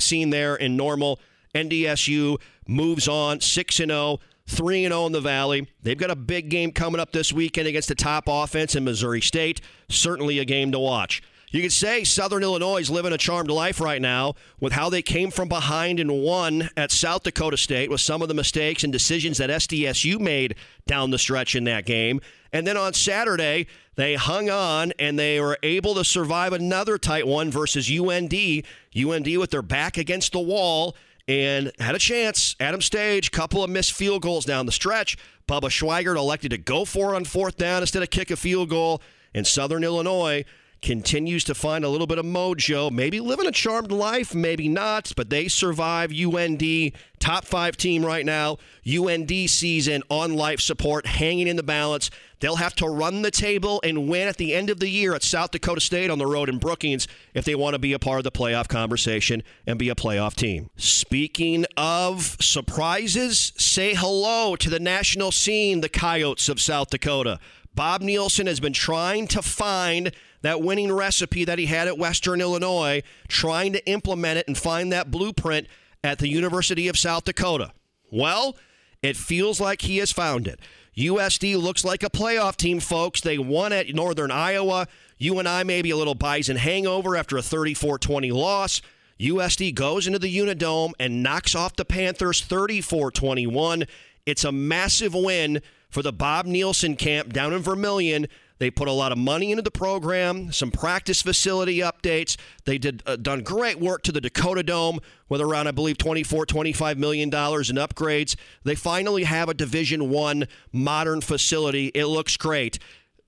scene 0.00 0.31
there 0.31 0.56
in 0.56 0.76
Normal. 0.76 1.20
NDSU 1.55 2.38
moves 2.67 3.06
on 3.06 3.40
6 3.40 3.81
and 3.81 3.90
0 3.90 4.19
3 4.46 4.84
0 4.84 5.06
in 5.06 5.12
the 5.12 5.20
Valley. 5.20 5.69
They've 5.82 5.98
got 5.98 6.10
a 6.10 6.16
big 6.16 6.48
game 6.48 6.72
coming 6.72 7.00
up 7.00 7.12
this 7.12 7.32
weekend 7.32 7.69
against 7.69 7.88
the 7.88 7.94
top 7.94 8.25
offense 8.26 8.75
in 8.75 8.84
Missouri 8.84 9.20
State. 9.20 9.60
Certainly 9.88 10.38
a 10.38 10.44
game 10.44 10.72
to 10.72 10.78
watch. 10.78 11.22
You 11.50 11.62
could 11.62 11.72
say 11.72 12.02
Southern 12.02 12.43
Illinois 12.43 12.81
is 12.81 12.90
living 12.90 13.12
a 13.12 13.19
charmed 13.19 13.50
life 13.50 13.81
right 13.81 14.02
now 14.02 14.34
with 14.60 14.72
how 14.72 14.90
they 14.90 15.00
came 15.00 15.31
from 15.31 15.48
behind 15.48 16.00
and 16.00 16.22
won 16.22 16.70
at 16.76 16.90
South 16.90 17.22
Dakota 17.22 17.56
State 17.56 17.88
with 17.88 18.00
some 18.00 18.20
of 18.20 18.28
the 18.28 18.34
mistakes 18.34 18.82
and 18.82 18.93
decisions 18.93 19.38
that 19.38 19.48
SDSU 19.48 20.19
made 20.19 20.56
down 20.87 21.10
the 21.10 21.19
stretch 21.19 21.54
in 21.54 21.64
that 21.64 21.87
game. 21.87 22.20
And 22.52 22.66
then 22.66 22.76
on 22.76 22.94
Saturday, 22.94 23.69
they 23.94 24.16
hung 24.16 24.50
on 24.50 24.93
and 24.98 25.19
they 25.19 25.40
were 25.40 25.58
able 25.62 25.94
to 25.94 26.04
survive 26.04 26.52
another 26.52 26.98
tight 26.98 27.26
one 27.26 27.50
versus 27.50 27.90
UND. 27.90 28.34
UND 28.34 29.38
with 29.38 29.50
their 29.50 29.62
back 29.62 29.96
against 29.96 30.32
the 30.32 30.40
wall 30.40 30.96
and 31.28 31.73
had 31.78 31.94
a 31.94 31.99
chance. 31.99 32.55
Adam 32.61 32.81
Stage, 32.81 33.31
couple 33.31 33.64
of 33.64 33.70
missed 33.70 33.93
field 33.93 34.23
goals 34.23 34.44
down 34.44 34.67
the 34.67 34.73
stretch. 34.73 35.17
Bubba 35.49 35.70
Schweigert 35.70 36.17
elected 36.17 36.51
to 36.51 36.58
go 36.58 36.84
for 36.84 37.12
it 37.12 37.17
on 37.17 37.24
fourth 37.24 37.56
down 37.56 37.82
instead 37.82 38.03
of 38.03 38.10
kick 38.10 38.31
a 38.31 38.36
field 38.36 38.70
goal. 38.70 39.01
And 39.34 39.46
Southern 39.46 39.84
Illinois 39.84 40.44
continues 40.83 41.45
to 41.45 41.55
find 41.55 41.85
a 41.85 41.89
little 41.89 42.06
bit 42.06 42.19
of 42.19 42.25
mojo. 42.25 42.91
Maybe 42.91 43.21
living 43.21 43.47
a 43.47 43.53
charmed 43.53 43.91
life, 43.91 44.35
maybe 44.35 44.69
not, 44.69 45.13
but 45.17 45.31
they 45.31 45.49
survive 45.49 46.13
UND, 46.13 46.93
top 47.19 47.45
five 47.45 47.77
team 47.77 48.05
right 48.05 48.25
now. 48.25 48.59
UND 48.87 49.31
season 49.51 50.03
on 50.09 50.35
life 50.35 50.61
support, 50.61 51.06
hanging 51.06 51.49
in 51.49 51.56
the 51.56 51.63
balance. 51.63 52.11
They'll 52.41 52.56
have 52.56 52.75
to 52.77 52.87
run 52.87 53.23
the 53.23 53.31
table 53.31 53.81
and 53.83 54.09
win 54.09 54.29
at 54.29 54.37
the 54.37 54.55
end 54.55 54.69
of 54.69 54.79
the 54.79 54.89
year 54.89 55.15
at 55.15 55.23
South 55.23 55.51
Dakota 55.51 55.81
State 55.81 56.11
on 56.11 56.19
the 56.19 56.27
road 56.27 56.49
in 56.49 56.59
Brookings 56.59 57.09
if 57.35 57.45
they 57.45 57.55
want 57.55 57.75
to 57.75 57.79
be 57.79 57.93
a 57.93 57.99
part 57.99 58.19
of 58.19 58.25
the 58.25 58.33
playoff 58.33 58.69
conversation 58.69 59.43
and 59.67 59.79
be 59.79 59.89
a 59.89 59.95
playoff 59.95 60.35
team. 60.35 60.71
Speaking 60.77 61.65
of 61.77 62.37
surprises, 62.41 63.53
say 63.56 63.95
hello 63.95 64.55
to 64.56 64.69
the 64.69 64.81
national 64.81 65.33
scene, 65.33 65.81
the 65.81 65.89
Coyotes 65.89 66.49
of 66.49 66.61
South 66.61 66.91
Dakota. 66.91 67.41
Bob 67.75 68.01
Nielsen 68.01 68.47
has 68.47 68.59
been 68.59 68.73
trying 68.73 69.27
to 69.29 69.43
find 69.43 70.13
that 70.46 70.62
winning 70.62 70.93
recipe 70.93 71.44
that 71.44 71.58
he 71.58 71.67
had 71.67 71.88
at 71.88 71.98
Western 71.98 72.41
Illinois, 72.41 73.03
trying 73.29 73.72
to 73.72 73.86
implement 73.88 74.38
it 74.38 74.46
and 74.46 74.56
find 74.56 74.93
that 74.93 75.10
blueprint 75.10 75.67
at 76.05 76.19
the 76.19 76.29
University 76.29 76.88
of 76.88 76.96
South 76.96 77.24
Dakota. 77.24 77.72
Well, 78.10 78.56
it 79.03 79.17
feels 79.17 79.60
like 79.60 79.82
he 79.82 79.98
has 79.98 80.12
found 80.12 80.46
it. 80.46 80.60
USD 80.96 81.60
looks 81.60 81.84
like 81.84 82.03
a 82.03 82.10
playoff 82.10 82.56
team, 82.56 82.81
folks. 82.81 83.20
They 83.20 83.38
won 83.38 83.72
at 83.72 83.94
Northern 83.94 84.31
Iowa. 84.31 84.88
UNI 85.19 85.65
maybe 85.65 85.91
a 85.91 85.96
little 85.96 86.15
Bison 86.15 86.56
hangover 86.56 87.17
after 87.17 87.36
a 87.36 87.43
34 87.43 87.98
20 87.98 88.31
loss. 88.32 88.81
USD 89.20 89.74
goes 89.74 90.06
into 90.06 90.19
the 90.19 90.34
Unidome 90.34 90.93
and 91.00 91.22
knocks 91.22 91.55
off 91.55 91.76
the 91.76 91.84
Panthers 91.84 92.41
34 92.41 93.10
21. 93.10 93.84
It's 94.24 94.44
a 94.44 94.53
massive 94.53 95.15
win 95.15 95.60
for 95.91 96.03
the 96.03 96.12
Bob 96.12 96.46
Nielsen 96.46 96.96
camp 96.96 97.32
down 97.32 97.53
in 97.53 97.62
Vermilion. 97.62 98.26
They 98.58 98.70
put 98.70 98.89
a 98.89 98.93
lot 98.93 99.13
of 99.13 99.19
money 99.19 99.51
into 99.51 99.63
the 99.63 99.70
program, 99.70 100.51
some 100.51 100.70
practice 100.70 101.20
facility 101.20 101.79
updates. 101.79 102.36
They 102.65 102.79
did 102.79 103.03
uh, 103.06 103.17
done 103.17 103.43
great 103.43 103.79
work 103.79 104.03
to 104.05 104.13
the 104.13 104.20
Dakota 104.20 104.63
Dome 104.63 105.01
with 105.29 105.41
around 105.41 105.67
I 105.69 105.72
believe 105.72 105.98
24 105.98 106.46
25 106.46 106.98
million 106.98 107.29
dollars 107.31 107.69
in 107.69 107.77
upgrades. 107.77 108.36
They 108.65 108.75
finally 108.75 109.25
have 109.25 109.48
a 109.48 109.55
Division 109.55 110.08
1 110.08 110.46
modern 110.72 111.20
facility. 111.20 111.89
It 111.89 112.06
looks 112.06 112.36
great. 112.36 112.79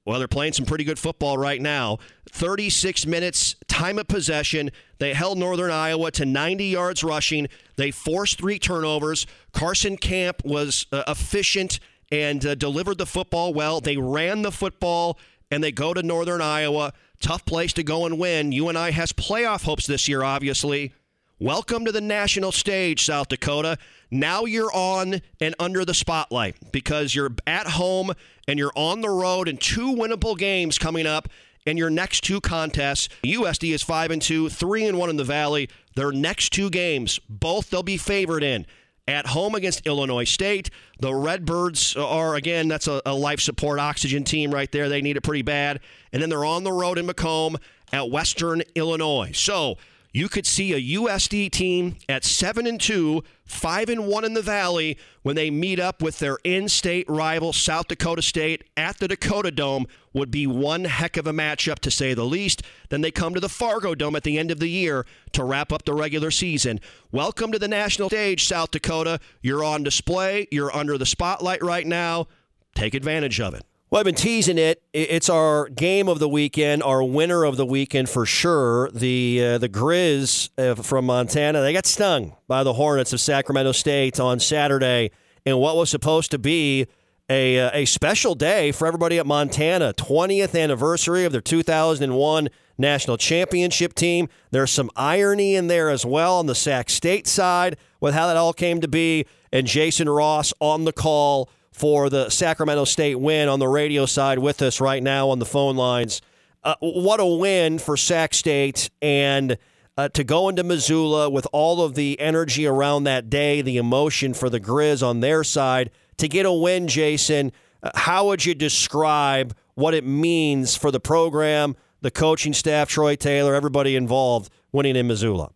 Well, 0.08 0.18
they're 0.18 0.26
playing 0.26 0.54
some 0.54 0.64
pretty 0.64 0.84
good 0.84 0.98
football 0.98 1.36
right 1.36 1.60
now. 1.60 1.98
36 2.30 3.04
minutes, 3.04 3.56
time 3.66 3.98
of 3.98 4.08
possession. 4.08 4.70
They 4.98 5.12
held 5.12 5.36
Northern 5.36 5.70
Iowa 5.70 6.10
to 6.12 6.24
90 6.24 6.64
yards 6.64 7.04
rushing. 7.04 7.46
They 7.76 7.90
forced 7.90 8.38
three 8.38 8.58
turnovers. 8.58 9.26
Carson 9.52 9.98
Camp 9.98 10.42
was 10.46 10.86
uh, 10.92 11.02
efficient 11.06 11.78
and 12.10 12.44
uh, 12.44 12.54
delivered 12.54 12.98
the 12.98 13.06
football 13.06 13.52
well. 13.52 13.80
They 13.80 13.96
ran 13.96 14.42
the 14.42 14.52
football 14.52 15.18
and 15.50 15.62
they 15.62 15.72
go 15.72 15.94
to 15.94 16.02
Northern 16.02 16.40
Iowa. 16.40 16.92
Tough 17.20 17.44
place 17.44 17.72
to 17.74 17.82
go 17.82 18.06
and 18.06 18.18
win. 18.18 18.52
UNI 18.52 18.92
has 18.92 19.12
playoff 19.12 19.64
hopes 19.64 19.86
this 19.86 20.08
year, 20.08 20.22
obviously. 20.22 20.92
Welcome 21.40 21.84
to 21.84 21.92
the 21.92 22.00
national 22.00 22.50
stage, 22.50 23.04
South 23.04 23.28
Dakota. 23.28 23.78
Now 24.10 24.44
you're 24.44 24.72
on 24.74 25.20
and 25.40 25.54
under 25.60 25.84
the 25.84 25.94
spotlight 25.94 26.56
because 26.72 27.14
you're 27.14 27.34
at 27.46 27.68
home 27.68 28.12
and 28.48 28.58
you're 28.58 28.72
on 28.74 29.02
the 29.02 29.10
road 29.10 29.46
in 29.46 29.56
two 29.56 29.94
winnable 29.94 30.36
games 30.36 30.78
coming 30.78 31.06
up 31.06 31.28
in 31.64 31.76
your 31.76 31.90
next 31.90 32.24
two 32.24 32.40
contests. 32.40 33.08
USD 33.22 33.72
is 33.72 33.82
5 33.82 34.10
and 34.10 34.22
2, 34.22 34.48
3 34.48 34.86
and 34.86 34.98
1 34.98 35.10
in 35.10 35.16
the 35.16 35.24
Valley. 35.24 35.68
Their 35.94 36.10
next 36.10 36.52
two 36.52 36.70
games, 36.70 37.20
both 37.28 37.70
they'll 37.70 37.82
be 37.82 37.98
favored 37.98 38.42
in. 38.42 38.66
At 39.08 39.26
home 39.28 39.54
against 39.54 39.86
Illinois 39.86 40.24
State. 40.24 40.68
The 41.00 41.14
Redbirds 41.14 41.96
are, 41.96 42.34
again, 42.34 42.68
that's 42.68 42.86
a, 42.86 43.00
a 43.06 43.14
life 43.14 43.40
support 43.40 43.80
oxygen 43.80 44.22
team 44.22 44.52
right 44.52 44.70
there. 44.70 44.90
They 44.90 45.00
need 45.00 45.16
it 45.16 45.22
pretty 45.22 45.40
bad. 45.40 45.80
And 46.12 46.20
then 46.20 46.28
they're 46.28 46.44
on 46.44 46.62
the 46.62 46.72
road 46.72 46.98
in 46.98 47.06
Macomb 47.06 47.56
at 47.90 48.10
Western 48.10 48.62
Illinois. 48.74 49.32
So, 49.32 49.78
you 50.12 50.28
could 50.28 50.46
see 50.46 50.72
a 50.72 50.98
USD 50.98 51.50
team 51.50 51.96
at 52.08 52.24
7 52.24 52.66
and 52.66 52.80
2, 52.80 53.22
5 53.44 53.88
and 53.88 54.06
1 54.06 54.24
in 54.24 54.34
the 54.34 54.42
Valley 54.42 54.98
when 55.22 55.36
they 55.36 55.50
meet 55.50 55.78
up 55.78 56.02
with 56.02 56.18
their 56.18 56.38
in-state 56.44 57.08
rival 57.08 57.52
South 57.52 57.88
Dakota 57.88 58.22
State 58.22 58.64
at 58.76 58.98
the 58.98 59.08
Dakota 59.08 59.50
Dome 59.50 59.86
would 60.12 60.30
be 60.30 60.46
one 60.46 60.84
heck 60.84 61.16
of 61.16 61.26
a 61.26 61.32
matchup 61.32 61.78
to 61.80 61.90
say 61.90 62.14
the 62.14 62.24
least. 62.24 62.62
Then 62.88 63.02
they 63.02 63.10
come 63.10 63.34
to 63.34 63.40
the 63.40 63.48
Fargo 63.48 63.94
Dome 63.94 64.16
at 64.16 64.22
the 64.22 64.38
end 64.38 64.50
of 64.50 64.60
the 64.60 64.68
year 64.68 65.06
to 65.32 65.44
wrap 65.44 65.72
up 65.72 65.84
the 65.84 65.94
regular 65.94 66.30
season. 66.30 66.80
Welcome 67.12 67.52
to 67.52 67.58
the 67.58 67.68
national 67.68 68.08
stage, 68.08 68.46
South 68.46 68.70
Dakota. 68.70 69.20
You're 69.42 69.64
on 69.64 69.82
display, 69.82 70.48
you're 70.50 70.74
under 70.74 70.96
the 70.96 71.06
spotlight 71.06 71.62
right 71.62 71.86
now. 71.86 72.28
Take 72.74 72.94
advantage 72.94 73.40
of 73.40 73.54
it. 73.54 73.64
Well, 73.90 74.00
I've 74.00 74.04
been 74.04 74.14
teasing 74.14 74.58
it. 74.58 74.82
It's 74.92 75.30
our 75.30 75.70
game 75.70 76.08
of 76.08 76.18
the 76.18 76.28
weekend, 76.28 76.82
our 76.82 77.02
winner 77.02 77.44
of 77.44 77.56
the 77.56 77.64
weekend 77.64 78.10
for 78.10 78.26
sure. 78.26 78.90
The 78.90 79.42
uh, 79.42 79.58
the 79.58 79.68
Grizz 79.70 80.50
uh, 80.58 80.74
from 80.74 81.06
Montana 81.06 81.62
they 81.62 81.72
got 81.72 81.86
stung 81.86 82.36
by 82.46 82.64
the 82.64 82.74
Hornets 82.74 83.14
of 83.14 83.20
Sacramento 83.20 83.72
State 83.72 84.20
on 84.20 84.40
Saturday 84.40 85.10
in 85.46 85.56
what 85.56 85.74
was 85.74 85.88
supposed 85.88 86.30
to 86.32 86.38
be 86.38 86.86
a 87.30 87.58
uh, 87.58 87.70
a 87.72 87.86
special 87.86 88.34
day 88.34 88.72
for 88.72 88.86
everybody 88.86 89.18
at 89.18 89.24
Montana. 89.24 89.94
20th 89.94 90.60
anniversary 90.60 91.24
of 91.24 91.32
their 91.32 91.40
2001 91.40 92.48
national 92.76 93.16
championship 93.16 93.94
team. 93.94 94.28
There's 94.50 94.70
some 94.70 94.90
irony 94.96 95.54
in 95.54 95.68
there 95.68 95.88
as 95.88 96.04
well 96.04 96.40
on 96.40 96.44
the 96.44 96.54
Sac 96.54 96.90
State 96.90 97.26
side 97.26 97.78
with 98.00 98.12
how 98.12 98.26
that 98.26 98.36
all 98.36 98.52
came 98.52 98.82
to 98.82 98.88
be. 98.88 99.24
And 99.50 99.66
Jason 99.66 100.10
Ross 100.10 100.52
on 100.60 100.84
the 100.84 100.92
call 100.92 101.48
for 101.78 102.10
the 102.10 102.28
Sacramento 102.28 102.84
State 102.84 103.14
win 103.16 103.48
on 103.48 103.60
the 103.60 103.68
radio 103.68 104.04
side 104.04 104.38
with 104.38 104.60
us 104.62 104.80
right 104.80 105.02
now 105.02 105.30
on 105.30 105.38
the 105.38 105.46
phone 105.46 105.76
lines. 105.76 106.20
Uh, 106.64 106.74
what 106.80 107.20
a 107.20 107.26
win 107.26 107.78
for 107.78 107.96
Sac 107.96 108.34
State 108.34 108.90
and 109.00 109.56
uh, 109.96 110.08
to 110.10 110.22
go 110.22 110.48
into 110.48 110.62
Missoula 110.62 111.30
with 111.30 111.46
all 111.52 111.82
of 111.82 111.94
the 111.94 112.18
energy 112.20 112.66
around 112.66 113.04
that 113.04 113.30
day, 113.30 113.62
the 113.62 113.76
emotion 113.76 114.34
for 114.34 114.50
the 114.50 114.60
Grizz 114.60 115.06
on 115.06 115.20
their 115.20 115.42
side 115.42 115.90
to 116.18 116.28
get 116.28 116.46
a 116.46 116.52
win, 116.52 116.88
Jason. 116.88 117.52
Uh, 117.82 117.90
how 117.94 118.26
would 118.26 118.44
you 118.44 118.54
describe 118.54 119.56
what 119.74 119.94
it 119.94 120.04
means 120.04 120.76
for 120.76 120.90
the 120.90 121.00
program, 121.00 121.76
the 122.00 122.10
coaching 122.10 122.52
staff, 122.52 122.88
Troy 122.88 123.16
Taylor, 123.16 123.54
everybody 123.54 123.96
involved 123.96 124.50
winning 124.72 124.96
in 124.96 125.06
Missoula? 125.06 125.50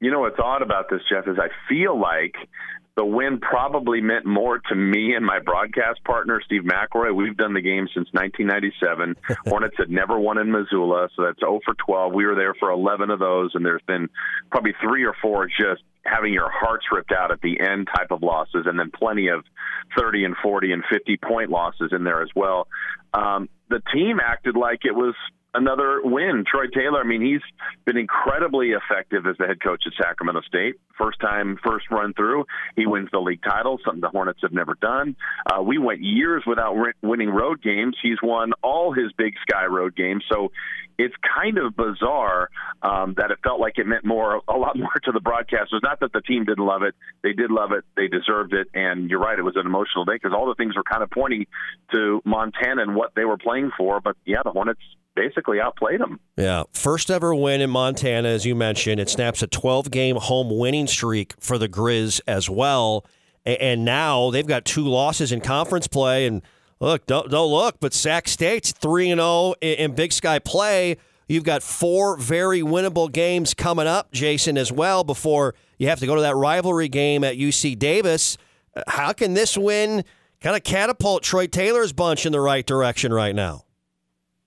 You 0.00 0.10
know 0.10 0.20
what's 0.20 0.38
odd 0.42 0.62
about 0.62 0.88
this, 0.88 1.02
Jeff, 1.10 1.28
is 1.28 1.38
I 1.38 1.48
feel 1.68 1.98
like 1.98 2.34
the 2.96 3.04
win 3.04 3.38
probably 3.38 4.00
meant 4.00 4.26
more 4.26 4.58
to 4.58 4.74
me 4.74 5.14
and 5.14 5.24
my 5.24 5.38
broadcast 5.38 6.02
partner, 6.04 6.40
Steve 6.44 6.62
McElroy. 6.62 7.14
We've 7.14 7.36
done 7.36 7.54
the 7.54 7.60
game 7.60 7.86
since 7.94 8.08
1997. 8.12 9.16
Hornets 9.46 9.76
had 9.78 9.90
never 9.90 10.18
won 10.18 10.38
in 10.38 10.50
Missoula, 10.50 11.08
so 11.14 11.24
that's 11.24 11.38
0 11.40 11.60
for 11.64 11.74
12. 11.74 12.14
We 12.14 12.26
were 12.26 12.34
there 12.34 12.54
for 12.54 12.70
11 12.70 13.10
of 13.10 13.18
those, 13.18 13.52
and 13.54 13.64
there's 13.64 13.82
been 13.86 14.08
probably 14.50 14.72
three 14.82 15.04
or 15.04 15.14
four 15.20 15.46
just 15.46 15.82
having 16.04 16.32
your 16.32 16.50
hearts 16.50 16.86
ripped 16.90 17.12
out 17.12 17.30
at 17.30 17.42
the 17.42 17.60
end 17.60 17.88
type 17.94 18.10
of 18.10 18.22
losses, 18.22 18.64
and 18.66 18.78
then 18.78 18.90
plenty 18.90 19.28
of 19.28 19.44
30 19.98 20.24
and 20.24 20.36
40 20.42 20.72
and 20.72 20.82
50 20.90 21.18
point 21.18 21.50
losses 21.50 21.92
in 21.92 22.04
there 22.04 22.22
as 22.22 22.30
well. 22.34 22.68
Um, 23.12 23.48
the 23.68 23.82
team 23.92 24.18
acted 24.22 24.56
like 24.56 24.80
it 24.84 24.94
was 24.94 25.14
another 25.54 26.00
win. 26.02 26.44
Troy 26.50 26.66
Taylor, 26.72 27.00
I 27.00 27.04
mean, 27.04 27.22
he's 27.22 27.42
been 27.84 27.96
incredibly 27.96 28.70
effective 28.70 29.26
as 29.26 29.36
the 29.38 29.46
head 29.46 29.62
coach 29.62 29.84
at 29.86 29.92
Sacramento 30.00 30.42
State. 30.42 30.76
First 31.00 31.20
time, 31.20 31.58
first 31.64 31.86
run 31.90 32.12
through, 32.14 32.44
he 32.76 32.86
wins 32.86 33.08
the 33.12 33.20
league 33.20 33.42
title, 33.42 33.78
something 33.84 34.00
the 34.00 34.08
Hornets 34.08 34.40
have 34.42 34.52
never 34.52 34.74
done. 34.80 35.16
Uh, 35.46 35.62
we 35.62 35.78
went 35.78 36.02
years 36.02 36.42
without 36.46 36.76
winning 37.02 37.30
road 37.30 37.62
games. 37.62 37.96
He's 38.02 38.18
won 38.22 38.52
all 38.62 38.92
his 38.92 39.12
Big 39.16 39.34
Sky 39.48 39.66
road 39.66 39.96
games. 39.96 40.24
So 40.30 40.50
it's 40.98 41.14
kind 41.34 41.58
of 41.58 41.74
bizarre 41.74 42.50
um, 42.82 43.14
that 43.16 43.30
it 43.30 43.38
felt 43.42 43.60
like 43.60 43.78
it 43.78 43.86
meant 43.86 44.04
more, 44.04 44.42
a 44.48 44.56
lot 44.56 44.76
more 44.78 44.92
to 45.04 45.12
the 45.12 45.20
broadcasters. 45.20 45.82
Not 45.82 46.00
that 46.00 46.12
the 46.12 46.20
team 46.20 46.44
didn't 46.44 46.64
love 46.64 46.82
it; 46.82 46.94
they 47.22 47.32
did 47.32 47.50
love 47.50 47.72
it, 47.72 47.84
they 47.96 48.08
deserved 48.08 48.52
it, 48.52 48.68
and 48.74 49.08
you're 49.08 49.20
right, 49.20 49.38
it 49.38 49.42
was 49.42 49.56
an 49.56 49.66
emotional 49.66 50.04
day 50.04 50.14
because 50.14 50.32
all 50.34 50.46
the 50.46 50.54
things 50.54 50.76
were 50.76 50.82
kind 50.82 51.02
of 51.02 51.10
pointing 51.10 51.46
to 51.92 52.20
Montana 52.24 52.82
and 52.82 52.94
what 52.94 53.12
they 53.14 53.24
were 53.24 53.38
playing 53.38 53.70
for. 53.76 54.00
But 54.00 54.16
yeah, 54.24 54.42
the 54.44 54.50
Hornets 54.50 54.80
basically 55.14 55.60
outplayed 55.60 56.00
them. 56.00 56.20
Yeah, 56.36 56.64
first 56.72 57.10
ever 57.10 57.34
win 57.34 57.60
in 57.60 57.70
Montana, 57.70 58.28
as 58.28 58.46
you 58.46 58.54
mentioned. 58.54 59.00
It 59.00 59.10
snaps 59.10 59.42
a 59.42 59.46
12 59.46 59.90
game 59.90 60.16
home 60.16 60.56
winning 60.56 60.86
streak 60.90 61.34
for 61.40 61.56
the 61.58 61.68
Grizz 61.68 62.20
as 62.26 62.50
well, 62.50 63.04
and 63.46 63.84
now 63.84 64.30
they've 64.30 64.46
got 64.46 64.64
two 64.64 64.86
losses 64.86 65.32
in 65.32 65.40
conference 65.40 65.86
play 65.86 66.26
and 66.26 66.42
Look, 66.80 67.04
don't 67.04 67.30
don't 67.30 67.50
look, 67.50 67.78
but 67.78 67.92
Sac 67.92 68.26
State's 68.26 68.72
three 68.72 69.10
and 69.10 69.18
zero 69.18 69.28
oh 69.28 69.54
in 69.60 69.94
Big 69.94 70.12
Sky 70.12 70.38
play. 70.38 70.96
You've 71.28 71.44
got 71.44 71.62
four 71.62 72.16
very 72.16 72.62
winnable 72.62 73.12
games 73.12 73.52
coming 73.52 73.86
up, 73.86 74.10
Jason, 74.12 74.56
as 74.56 74.72
well. 74.72 75.04
Before 75.04 75.54
you 75.78 75.88
have 75.88 76.00
to 76.00 76.06
go 76.06 76.14
to 76.14 76.22
that 76.22 76.36
rivalry 76.36 76.88
game 76.88 77.22
at 77.22 77.36
UC 77.36 77.78
Davis. 77.78 78.38
How 78.88 79.12
can 79.12 79.34
this 79.34 79.58
win 79.58 80.04
kind 80.40 80.56
of 80.56 80.64
catapult 80.64 81.22
Troy 81.22 81.46
Taylor's 81.46 81.92
bunch 81.92 82.24
in 82.24 82.32
the 82.32 82.40
right 82.40 82.64
direction 82.64 83.12
right 83.12 83.34
now? 83.34 83.64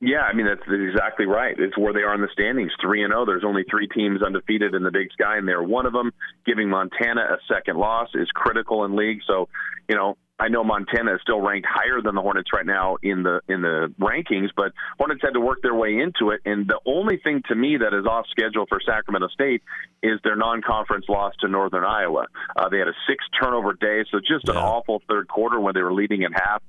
Yeah, 0.06 0.20
I 0.20 0.34
mean 0.34 0.46
that's 0.46 0.68
exactly 0.68 1.26
right. 1.26 1.56
It's 1.58 1.78
where 1.78 1.94
they 1.94 2.02
are 2.02 2.14
in 2.14 2.20
the 2.20 2.28
standings, 2.34 2.74
three 2.82 3.04
and 3.04 3.12
zero. 3.12 3.22
Oh. 3.22 3.26
There's 3.26 3.46
only 3.46 3.64
three 3.72 3.88
teams 3.88 4.22
undefeated 4.22 4.76
in 4.76 4.84
the 4.84 4.92
Big 4.92 5.08
Sky, 5.14 5.38
and 5.38 5.48
they're 5.48 5.64
one 5.64 5.86
of 5.86 5.94
them. 5.94 6.12
Giving 6.46 6.70
Montana 6.70 7.22
a 7.22 7.38
second 7.48 7.78
loss 7.78 8.10
is 8.14 8.28
critical 8.34 8.84
in 8.84 8.98
league. 8.98 9.20
So, 9.26 9.48
you 9.88 9.96
know, 9.96 10.18
I 10.38 10.50
know 10.50 10.66
Montana 10.66 11.16
is 11.16 11.22
still 11.22 11.40
ranked 11.40 11.66
higher 11.72 12.02
than 12.02 12.16
the 12.16 12.22
Hornets 12.22 12.50
right 12.52 12.66
now 12.66 12.98
in 13.02 13.24
the 13.24 13.40
in 13.48 13.62
the 13.62 13.94
rankings, 13.98 14.50
but 14.58 14.74
Hornets 14.98 15.22
had 15.24 15.36
to 15.36 15.40
work 15.40 15.60
their 15.62 15.74
way 15.74 15.98
into 15.98 16.32
it. 16.32 16.42
And 16.44 16.68
the 16.68 16.82
only 16.86 17.16
thing 17.24 17.42
to 17.48 17.56
me 17.56 17.78
that 17.78 17.98
is 17.98 18.06
off 18.06 18.26
schedule 18.30 18.66
for 18.68 18.82
Sacramento 18.86 19.30
State 19.30 19.64
is 20.02 20.20
their 20.26 20.36
non-conference 20.36 21.06
loss 21.08 21.34
to 21.40 21.48
Northern 21.48 21.86
Iowa. 21.86 22.26
Uh, 22.58 22.68
they 22.68 22.80
had 22.80 22.90
a 22.90 22.98
six 23.08 23.24
turnover 23.42 23.72
day, 23.72 24.04
so 24.12 24.20
just 24.20 24.50
an 24.50 24.58
awful 24.58 25.02
third 25.08 25.30
quarter 25.30 25.62
when 25.62 25.74
they 25.74 25.82
were 25.82 25.94
leading 25.94 26.26
at 26.26 26.32
half. 26.34 26.62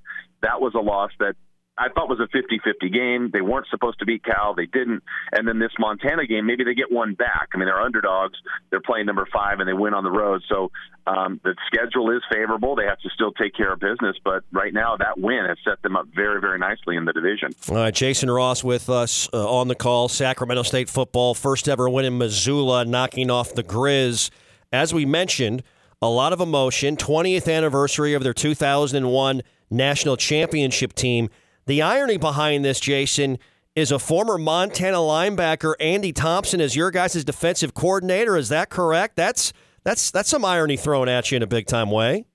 That 0.43 0.61
was 0.61 0.75
a 0.77 0.81
loss 0.81 1.11
that 1.19 1.35
I 1.77 1.89
thought 1.89 2.09
was 2.09 2.21
a 2.21 2.29
50-50 2.37 2.93
game. 2.93 3.31
They 3.33 3.41
weren't 3.41 3.67
supposed 3.69 3.99
to 3.99 4.05
beat 4.05 4.25
Cal. 4.25 4.55
They 4.55 4.67
didn't. 4.67 5.03
And 5.33 5.47
then 5.49 5.59
this 5.59 5.73
Montana 5.79 6.27
game, 6.27 6.47
maybe 6.47 6.63
they 6.63 6.75
get 6.75 6.93
one 6.93 7.15
back. 7.15 7.49
I 7.53 7.57
mean, 7.57 7.67
they're 7.67 7.81
underdogs. 7.81 8.39
They're 8.71 8.81
playing 8.81 9.07
number 9.07 9.27
five, 9.33 9.59
and 9.59 9.69
they 9.69 9.73
win 9.73 9.93
on 9.93 10.05
the 10.05 10.11
road. 10.11 10.43
So 10.49 10.71
um, 11.07 11.41
the 11.43 11.57
schedule 11.67 12.11
is 12.17 12.23
favorable. 12.33 12.77
They 12.77 12.85
have 12.85 13.01
to 13.01 13.11
still 13.11 13.33
take 13.33 13.55
care 13.55 13.73
of 13.73 13.81
business. 13.81 14.17
But 14.25 14.45
right 14.53 14.73
now, 14.73 14.97
that 14.97 15.19
win 15.19 15.47
has 15.49 15.59
set 15.65 15.83
them 15.83 15.97
up 15.97 16.07
very, 16.15 16.41
very 16.41 16.61
nicely 16.61 16.97
in 16.97 17.07
the 17.07 17.13
division. 17.13 17.51
All 17.69 17.77
right, 17.77 17.95
Jason 17.95 18.31
Ross 18.31 18.63
with 18.63 18.89
us 18.89 19.29
uh, 19.33 19.51
on 19.51 19.67
the 19.67 19.75
call. 19.75 20.09
Sacramento 20.09 20.63
State 20.63 20.89
football, 20.89 21.35
first 21.35 21.69
ever 21.69 21.89
win 21.89 22.05
in 22.05 22.19
Missoula, 22.19 22.85
knocking 22.85 23.31
off 23.31 23.53
the 23.53 23.65
Grizz. 23.65 24.31
As 24.73 24.95
we 24.95 25.05
mentioned, 25.05 25.65
a 26.01 26.09
lot 26.09 26.33
of 26.33 26.41
emotion. 26.41 26.97
20th 26.97 27.53
anniversary 27.53 28.15
of 28.15 28.23
their 28.23 28.35
2001 28.35 29.43
national 29.71 30.17
championship 30.17 30.93
team. 30.93 31.31
The 31.67 31.83
irony 31.83 32.17
behind 32.17 32.65
this, 32.65 32.79
Jason, 32.79 33.39
is 33.75 33.91
a 33.91 33.99
former 33.99 34.39
Montana 34.39 34.99
linebacker, 34.99 35.75
Andy 35.81 36.13
Thompson, 36.13 36.61
as 36.61 36.77
your 36.77 36.91
guys' 36.91 37.25
defensive 37.25 37.75
coordinator. 37.75 38.37
Is 38.37 38.51
that 38.51 38.69
correct? 38.71 39.17
That's 39.17 39.53
that's 39.83 40.11
that's 40.11 40.29
some 40.29 40.45
irony 40.45 40.77
thrown 40.77 41.09
at 41.09 41.31
you 41.31 41.37
in 41.37 41.43
a 41.43 41.47
big 41.47 41.67
time 41.67 41.91
way. 41.91 42.27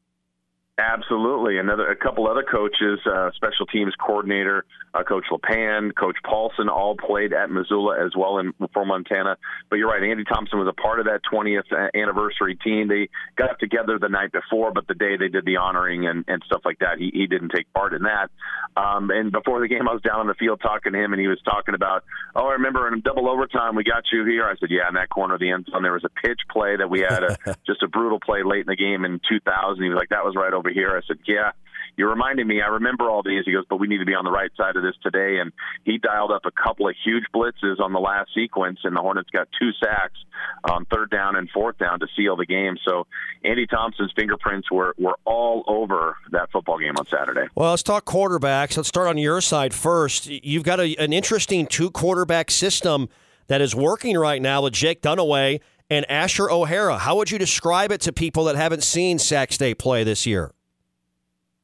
Absolutely. 0.80 1.58
Another, 1.58 1.88
a 1.90 1.96
couple 1.96 2.28
other 2.28 2.44
coaches, 2.44 3.00
uh, 3.06 3.32
special 3.36 3.66
teams 3.66 3.94
coordinator, 4.00 4.66
uh, 4.94 5.04
Coach 5.04 5.26
LePan, 5.32 5.96
Coach 5.96 6.18
Paulson, 6.24 6.70
all 6.70 6.96
played 6.96 7.34
at 7.34 7.50
Missoula 7.50 8.04
as 8.04 8.12
well 8.16 8.38
in 8.38 8.54
for 8.74 8.86
Montana. 8.86 9.38
But 9.70 9.78
you're 9.78 9.90
right, 9.90 10.04
Andy 10.04 10.24
Thompson 10.24 10.60
was 10.60 10.68
a 10.68 10.82
part 10.82 11.00
of 11.00 11.06
that 11.08 11.22
20th 11.32 11.92
anniversary 11.94 12.56
team. 12.56 12.88
They 12.88 13.10
got 13.36 13.60
together 13.60 13.98
the 14.00 14.10
night 14.10 14.32
before, 14.32 14.72
but 14.72 14.88
the 14.88 14.94
day 14.94 15.18
they 15.18 15.28
did 15.28 15.46
the 15.46 15.58
honoring 15.58 16.08
and, 16.08 16.24
and 16.28 16.42
stuff 16.46 16.62
like 16.64 16.80
that, 16.80 17.00
he, 17.00 17.12
he 17.14 17.28
didn't 17.28 17.50
take 17.50 17.72
part 17.74 17.94
in 17.94 18.04
that. 18.04 18.30
Um, 18.78 19.10
and 19.12 19.32
before 19.32 19.60
the 19.60 19.68
game, 19.68 19.90
I 19.90 19.94
was 19.94 20.02
down 20.02 20.20
on 20.20 20.28
the 20.28 20.36
field 20.36 20.62
talking 20.62 20.94
to 20.94 21.04
him, 21.04 21.12
and 21.14 21.20
he 21.20 21.28
was 21.28 21.42
talking 21.44 21.76
about, 21.76 22.04
oh, 22.36 22.48
I 22.48 22.54
remember 22.54 22.88
in 22.88 23.02
double 23.02 23.30
overtime 23.30 23.76
we 23.76 23.84
got 23.84 24.04
you 24.14 24.26
here. 24.26 24.46
I 24.46 24.56
said, 24.60 24.70
yeah, 24.70 24.88
in 24.88 24.96
that 24.96 25.10
corner 25.10 25.34
of 25.34 25.40
the 25.40 25.52
end 25.52 25.68
zone 25.72 25.84
there 25.84 25.94
was 25.94 26.06
a 26.06 26.28
pitch 26.28 26.40
play 26.52 26.78
that 26.78 26.90
we 26.90 27.02
had 27.02 27.24
a, 27.24 27.38
just 27.68 27.84
a 27.84 27.88
brutal 27.88 28.20
play 28.20 28.44
late 28.44 28.62
in 28.62 28.68
the 28.68 28.76
game 28.76 29.04
in 29.04 29.20
2000. 29.28 29.84
He 29.84 29.90
was 29.90 29.98
like, 29.98 30.10
that 30.10 30.24
was 30.24 30.36
right 30.36 30.54
over 30.54 30.70
over 30.70 30.74
here. 30.74 30.96
I 30.96 31.06
said, 31.08 31.18
yeah, 31.28 31.52
you're 32.00 32.10
reminding 32.10 32.48
me. 32.48 32.62
I 32.62 32.68
remember 32.68 33.10
all 33.10 33.24
these. 33.24 33.44
He 33.46 33.52
goes, 33.52 33.66
but 33.70 33.76
we 33.76 33.88
need 33.88 33.98
to 33.98 34.06
be 34.06 34.16
on 34.16 34.24
the 34.24 34.32
right 34.32 34.50
side 34.56 34.78
of 34.78 34.84
this 34.84 34.96
today. 35.04 35.40
And 35.42 35.52
he 35.84 35.98
dialed 35.98 36.32
up 36.32 36.44
a 36.46 36.52
couple 36.52 36.88
of 36.88 36.96
huge 37.04 37.26
blitzes 37.36 37.82
on 37.82 37.92
the 37.92 38.00
last 38.00 38.30
sequence, 38.34 38.80
and 38.86 38.96
the 38.96 39.02
Hornets 39.02 39.30
got 39.32 39.50
two 39.60 39.72
sacks 39.84 40.18
on 40.64 40.86
third 40.86 41.10
down 41.12 41.36
and 41.36 41.50
fourth 41.50 41.78
down 41.78 42.00
to 42.00 42.08
seal 42.16 42.38
the 42.38 42.46
game. 42.46 42.78
So 42.88 43.06
Andy 43.44 43.68
Thompson's 43.68 44.14
fingerprints 44.16 44.72
were, 44.72 44.96
were 44.98 45.18
all 45.26 45.66
over 45.68 46.16
that 46.32 46.50
football 46.54 46.80
game 46.80 46.94
on 46.98 47.06
Saturday. 47.08 47.48
Well, 47.54 47.72
let's 47.72 47.84
talk 47.84 48.06
quarterbacks. 48.06 48.78
Let's 48.78 48.88
start 48.88 49.10
on 49.10 49.18
your 49.18 49.42
side 49.42 49.74
first. 49.74 50.28
You've 50.28 50.64
got 50.64 50.80
a, 50.80 50.96
an 50.96 51.12
interesting 51.12 51.68
two 51.68 51.92
quarterback 51.92 52.50
system 52.50 53.10
that 53.48 53.60
is 53.60 53.76
working 53.76 54.18
right 54.18 54.42
now 54.42 54.62
with 54.62 54.72
Jake 54.72 55.02
Dunniway 55.02 55.60
and 55.90 56.10
Asher 56.10 56.50
O'Hara. 56.50 57.00
How 57.00 57.18
would 57.18 57.30
you 57.30 57.38
describe 57.38 57.92
it 57.92 58.00
to 58.02 58.14
people 58.14 58.46
that 58.46 58.56
haven't 58.56 58.84
seen 58.84 59.20
Sac 59.20 59.52
State 59.52 59.78
play 59.78 60.06
this 60.06 60.26
year? 60.26 60.54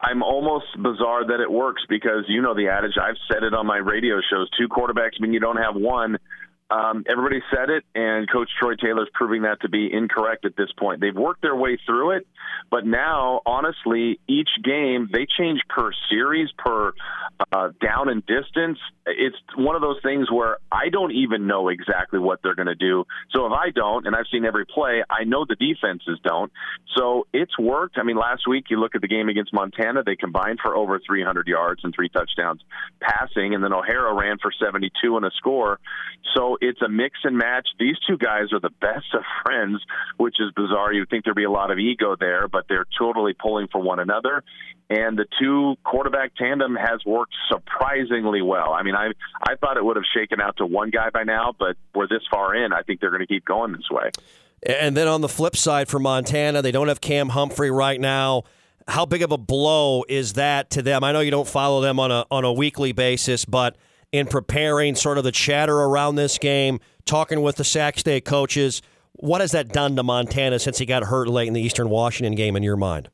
I'm 0.05 0.21
almost 0.21 0.65
bizarre 0.77 1.25
that 1.25 1.39
it 1.39 1.51
works 1.51 1.81
because 1.89 2.25
you 2.27 2.41
know 2.41 2.53
the 2.53 2.67
adage. 2.67 2.93
I've 3.01 3.17
said 3.31 3.41
it 3.41 3.55
on 3.55 3.65
my 3.65 3.77
radio 3.77 4.21
shows. 4.29 4.47
Two 4.57 4.67
quarterbacks 4.67 5.19
mean 5.19 5.33
you 5.33 5.39
don't 5.39 5.57
have 5.57 5.75
one. 5.75 6.17
Um, 6.69 7.03
everybody 7.07 7.41
said 7.53 7.69
it, 7.69 7.83
and 7.93 8.29
Coach 8.29 8.49
Troy 8.59 8.73
Taylor's 8.75 9.09
proving 9.13 9.43
that 9.43 9.61
to 9.61 9.69
be 9.69 9.91
incorrect 9.91 10.45
at 10.45 10.55
this 10.57 10.69
point. 10.77 10.99
They've 10.99 11.15
worked 11.15 11.43
their 11.43 11.55
way 11.55 11.77
through 11.85 12.17
it, 12.17 12.27
but 12.71 12.85
now, 12.85 13.41
honestly, 13.45 14.19
each 14.27 14.49
game 14.63 15.07
they 15.11 15.27
change 15.37 15.61
per 15.69 15.91
series, 16.09 16.49
per 16.57 16.93
uh, 17.51 17.69
down 17.83 18.09
and 18.09 18.25
distance. 18.25 18.79
It's 19.05 19.35
one 19.55 19.75
of 19.75 19.83
those 19.83 19.97
things 20.01 20.31
where 20.31 20.57
I 20.71 20.89
don't 20.89 21.11
even 21.11 21.45
know 21.45 21.69
exactly 21.69 22.19
what 22.19 22.39
they're 22.41 22.55
going 22.55 22.67
to 22.67 22.75
do. 22.75 23.05
So 23.31 23.45
if 23.45 23.51
I 23.51 23.69
don't, 23.69 24.07
and 24.07 24.15
I've 24.15 24.25
seen 24.31 24.45
every 24.45 24.65
play, 24.65 25.03
I 25.09 25.23
know 25.23 25.45
the 25.47 25.55
defenses 25.55 26.19
don't. 26.23 26.51
So 26.95 27.27
it's 27.31 27.57
worked. 27.59 27.97
I 27.99 28.03
mean, 28.03 28.17
last 28.17 28.47
week 28.47 28.65
you 28.69 28.79
look 28.79 28.95
at 28.95 29.01
the 29.01 29.07
game 29.07 29.29
against 29.29 29.53
Montana, 29.53 30.03
they 30.03 30.15
combined 30.15 30.59
for 30.63 30.75
over 30.75 30.99
300 31.05 31.47
yards 31.47 31.81
and 31.83 31.93
three 31.93 32.09
touchdowns 32.09 32.61
passing, 32.99 33.53
and 33.53 33.63
then 33.63 33.73
O'Hara 33.73 34.13
ran 34.13 34.37
for 34.39 34.51
72 34.51 35.15
and 35.15 35.25
a 35.25 35.31
score. 35.37 35.79
So 36.35 36.57
it's 36.69 36.81
a 36.81 36.89
mix 36.89 37.19
and 37.23 37.37
match. 37.37 37.67
These 37.79 37.95
two 38.07 38.17
guys 38.17 38.51
are 38.51 38.59
the 38.59 38.71
best 38.81 39.13
of 39.13 39.23
friends, 39.43 39.81
which 40.17 40.35
is 40.39 40.51
bizarre. 40.55 40.91
You'd 40.93 41.09
think 41.09 41.23
there'd 41.23 41.35
be 41.35 41.43
a 41.43 41.51
lot 41.51 41.71
of 41.71 41.79
ego 41.79 42.15
there, 42.19 42.47
but 42.47 42.65
they're 42.67 42.85
totally 42.97 43.33
pulling 43.33 43.67
for 43.71 43.81
one 43.81 43.99
another. 43.99 44.43
And 44.89 45.17
the 45.17 45.25
two 45.39 45.75
quarterback 45.83 46.35
tandem 46.35 46.75
has 46.75 47.03
worked 47.05 47.33
surprisingly 47.49 48.41
well. 48.41 48.71
I 48.73 48.83
mean, 48.83 48.95
I 48.95 49.11
I 49.41 49.55
thought 49.55 49.77
it 49.77 49.85
would 49.85 49.95
have 49.95 50.05
shaken 50.15 50.39
out 50.39 50.57
to 50.57 50.65
one 50.65 50.91
guy 50.91 51.09
by 51.09 51.23
now, 51.23 51.53
but 51.57 51.75
we're 51.93 52.07
this 52.07 52.21
far 52.29 52.55
in. 52.55 52.71
I 52.73 52.81
think 52.83 52.99
they're 52.99 53.09
going 53.09 53.21
to 53.21 53.27
keep 53.27 53.45
going 53.45 53.71
this 53.71 53.89
way. 53.89 54.11
And 54.65 54.95
then 54.95 55.07
on 55.07 55.21
the 55.21 55.29
flip 55.29 55.55
side 55.55 55.87
for 55.87 55.99
Montana, 55.99 56.61
they 56.61 56.71
don't 56.71 56.87
have 56.87 57.01
Cam 57.01 57.29
Humphrey 57.29 57.71
right 57.71 57.99
now. 57.99 58.43
How 58.87 59.05
big 59.05 59.23
of 59.23 59.31
a 59.31 59.37
blow 59.37 60.03
is 60.07 60.33
that 60.33 60.69
to 60.71 60.81
them? 60.81 61.03
I 61.03 61.11
know 61.11 61.19
you 61.19 61.31
don't 61.31 61.47
follow 61.47 61.81
them 61.81 61.99
on 61.99 62.11
a 62.11 62.25
on 62.29 62.43
a 62.43 62.53
weekly 62.53 62.91
basis, 62.91 63.43
but 63.45 63.75
in 64.15 64.27
preparing 64.27 64.95
sort 64.95 65.17
of 65.17 65.23
the 65.23 65.31
chatter 65.31 65.75
around 65.75 66.15
this 66.15 66.37
game, 66.37 66.79
talking 67.05 67.41
with 67.41 67.55
the 67.57 67.63
Sac 67.63 67.99
State 67.99 68.25
coaches. 68.25 68.81
What 69.13 69.41
has 69.41 69.51
that 69.51 69.69
done 69.69 69.95
to 69.95 70.03
Montana 70.03 70.59
since 70.59 70.77
he 70.77 70.85
got 70.85 71.03
hurt 71.03 71.27
late 71.27 71.47
in 71.47 71.53
the 71.53 71.61
Eastern 71.61 71.89
Washington 71.89 72.35
game 72.35 72.55
in 72.55 72.63
your 72.63 72.77
mind? 72.77 73.09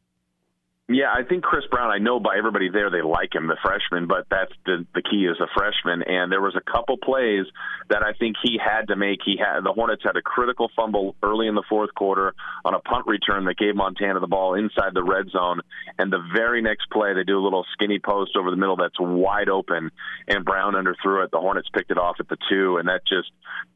Yeah, 0.89 1.13
I 1.13 1.23
think 1.23 1.43
Kris 1.43 1.63
Brown. 1.71 1.89
I 1.89 2.00
know 2.00 2.19
by 2.19 2.35
everybody 2.38 2.69
there 2.69 2.89
they 2.89 3.01
like 3.01 3.33
him, 3.33 3.47
the 3.47 3.55
freshman, 3.63 4.07
but 4.07 4.25
that's 4.29 4.51
the 4.65 4.85
the 4.93 5.01
key 5.01 5.25
is 5.25 5.39
a 5.39 5.47
freshman. 5.55 6.03
And 6.03 6.29
there 6.29 6.41
was 6.41 6.55
a 6.57 6.71
couple 6.71 6.97
plays 6.97 7.45
that 7.89 8.03
I 8.03 8.11
think 8.13 8.35
he 8.43 8.59
had 8.59 8.89
to 8.89 8.97
make. 8.97 9.19
He 9.23 9.38
had 9.38 9.61
the 9.63 9.71
Hornets 9.71 10.03
had 10.03 10.17
a 10.17 10.21
critical 10.21 10.69
fumble 10.75 11.15
early 11.23 11.47
in 11.47 11.55
the 11.55 11.63
fourth 11.69 11.93
quarter 11.95 12.33
on 12.65 12.73
a 12.73 12.79
punt 12.79 13.07
return 13.07 13.45
that 13.45 13.57
gave 13.57 13.73
Montana 13.75 14.19
the 14.19 14.27
ball 14.27 14.55
inside 14.55 14.93
the 14.93 15.03
red 15.03 15.29
zone. 15.29 15.61
And 15.97 16.11
the 16.11 16.21
very 16.35 16.61
next 16.61 16.89
play, 16.91 17.13
they 17.13 17.23
do 17.23 17.39
a 17.39 17.43
little 17.43 17.65
skinny 17.71 18.00
post 18.00 18.35
over 18.35 18.51
the 18.51 18.57
middle 18.57 18.75
that's 18.75 19.00
wide 19.00 19.47
open, 19.47 19.91
and 20.27 20.44
Brown 20.44 20.74
underthrew 20.74 21.24
it. 21.24 21.31
The 21.31 21.39
Hornets 21.39 21.70
picked 21.74 21.91
it 21.91 21.98
off 21.98 22.17
at 22.20 22.27
the 22.27 22.37
two, 22.50 22.77
and 22.77 22.89
that 22.89 23.01
just 23.07 23.31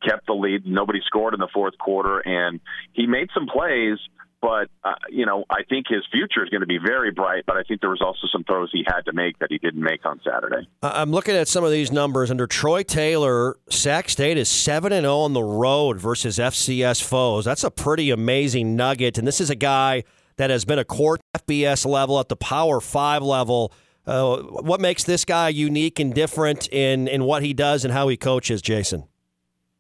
kept 0.06 0.26
the 0.28 0.34
lead. 0.34 0.66
Nobody 0.66 1.00
scored 1.06 1.34
in 1.34 1.40
the 1.40 1.50
fourth 1.54 1.78
quarter, 1.78 2.20
and 2.20 2.60
he 2.92 3.08
made 3.08 3.30
some 3.34 3.48
plays 3.48 4.00
but 4.46 4.70
uh, 4.84 4.94
you 5.10 5.26
know, 5.26 5.44
I 5.50 5.64
think 5.64 5.88
his 5.90 6.04
future 6.12 6.44
is 6.44 6.52
going 6.52 6.62
to 6.62 6.68
be 6.68 6.78
very 6.78 7.10
bright. 7.10 7.46
But 7.48 7.58
I 7.58 7.64
think 7.64 7.82
there 7.82 7.90
was 7.90 8.02
also 8.02 8.28
some 8.32 8.44
throws 8.44 8.70
he 8.72 8.86
had 8.86 9.02
to 9.06 9.14
make 9.14 9.40
that 9.40 9.48
he 9.50 9.58
didn't 9.58 9.82
make 9.82 10.06
on 10.06 10.22
Saturday. 10.24 10.68
I'm 10.84 11.10
looking 11.10 11.36
at 11.36 11.48
some 11.48 11.64
of 11.64 11.72
these 11.72 11.92
numbers 11.92 12.30
under 12.30 12.46
Troy 12.46 12.84
Taylor. 12.84 13.58
Sac 13.72 14.08
State 14.08 14.38
is 14.38 14.48
seven 14.48 14.94
and 14.94 15.04
zero 15.04 15.16
oh 15.16 15.22
on 15.22 15.34
the 15.34 15.42
road 15.42 16.00
versus 16.00 16.38
FCS 16.38 17.02
foes. 17.04 17.44
That's 17.44 17.64
a 17.64 17.72
pretty 17.72 18.12
amazing 18.12 18.76
nugget. 18.76 19.18
And 19.18 19.28
this 19.28 19.42
is 19.42 19.50
a 19.50 19.56
guy 19.56 20.04
that 20.38 20.52
has 20.52 20.64
been 20.64 20.78
a 20.78 20.86
core 20.86 21.18
FBS 21.36 21.84
level 21.84 22.20
at 22.20 22.30
the 22.30 22.36
Power 22.36 22.80
Five 22.80 23.24
level. 23.24 23.74
Uh, 24.06 24.38
what 24.38 24.80
makes 24.80 25.04
this 25.04 25.26
guy 25.26 25.50
unique 25.50 26.00
and 26.00 26.14
different 26.14 26.72
in 26.72 27.08
in 27.08 27.24
what 27.24 27.42
he 27.42 27.52
does 27.52 27.84
and 27.84 27.92
how 27.92 28.10
he 28.10 28.16
coaches, 28.16 28.62
Jason? 28.62 29.06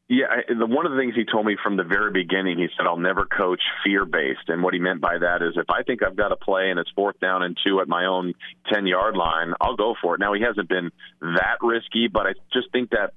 Yeah, 0.07 0.27
the, 0.47 0.67
one 0.67 0.85
of 0.85 0.91
the 0.91 0.99
things 0.99 1.15
he 1.15 1.25
told 1.25 1.47
me 1.47 1.57
from 1.61 1.77
the 1.77 1.83
very 1.83 2.11
beginning, 2.11 2.59
he 2.59 2.67
said, 2.77 2.85
I'll 2.85 2.97
never 2.97 3.25
coach 3.25 3.61
fear 3.83 4.05
based. 4.05 4.49
And 4.49 4.61
what 4.61 4.75
he 4.75 4.79
meant 4.79 5.01
by 5.01 5.17
that 5.17 5.41
is 5.41 5.57
if 5.57 5.65
I 5.69 5.81
think 5.81 6.03
I've 6.03 6.15
got 6.15 6.31
a 6.31 6.35
play 6.35 6.69
and 6.69 6.79
it's 6.79 6.91
fourth 6.95 7.19
down 7.19 7.41
and 7.41 7.57
two 7.65 7.79
at 7.79 7.87
my 7.87 8.05
own 8.05 8.33
10 8.71 8.85
yard 8.85 9.17
line, 9.17 9.53
I'll 9.59 9.75
go 9.75 9.95
for 9.99 10.13
it. 10.13 10.19
Now, 10.19 10.33
he 10.33 10.41
hasn't 10.41 10.69
been 10.69 10.91
that 11.21 11.57
risky, 11.61 12.07
but 12.07 12.27
I 12.27 12.33
just 12.53 12.71
think 12.71 12.91
that 12.91 13.13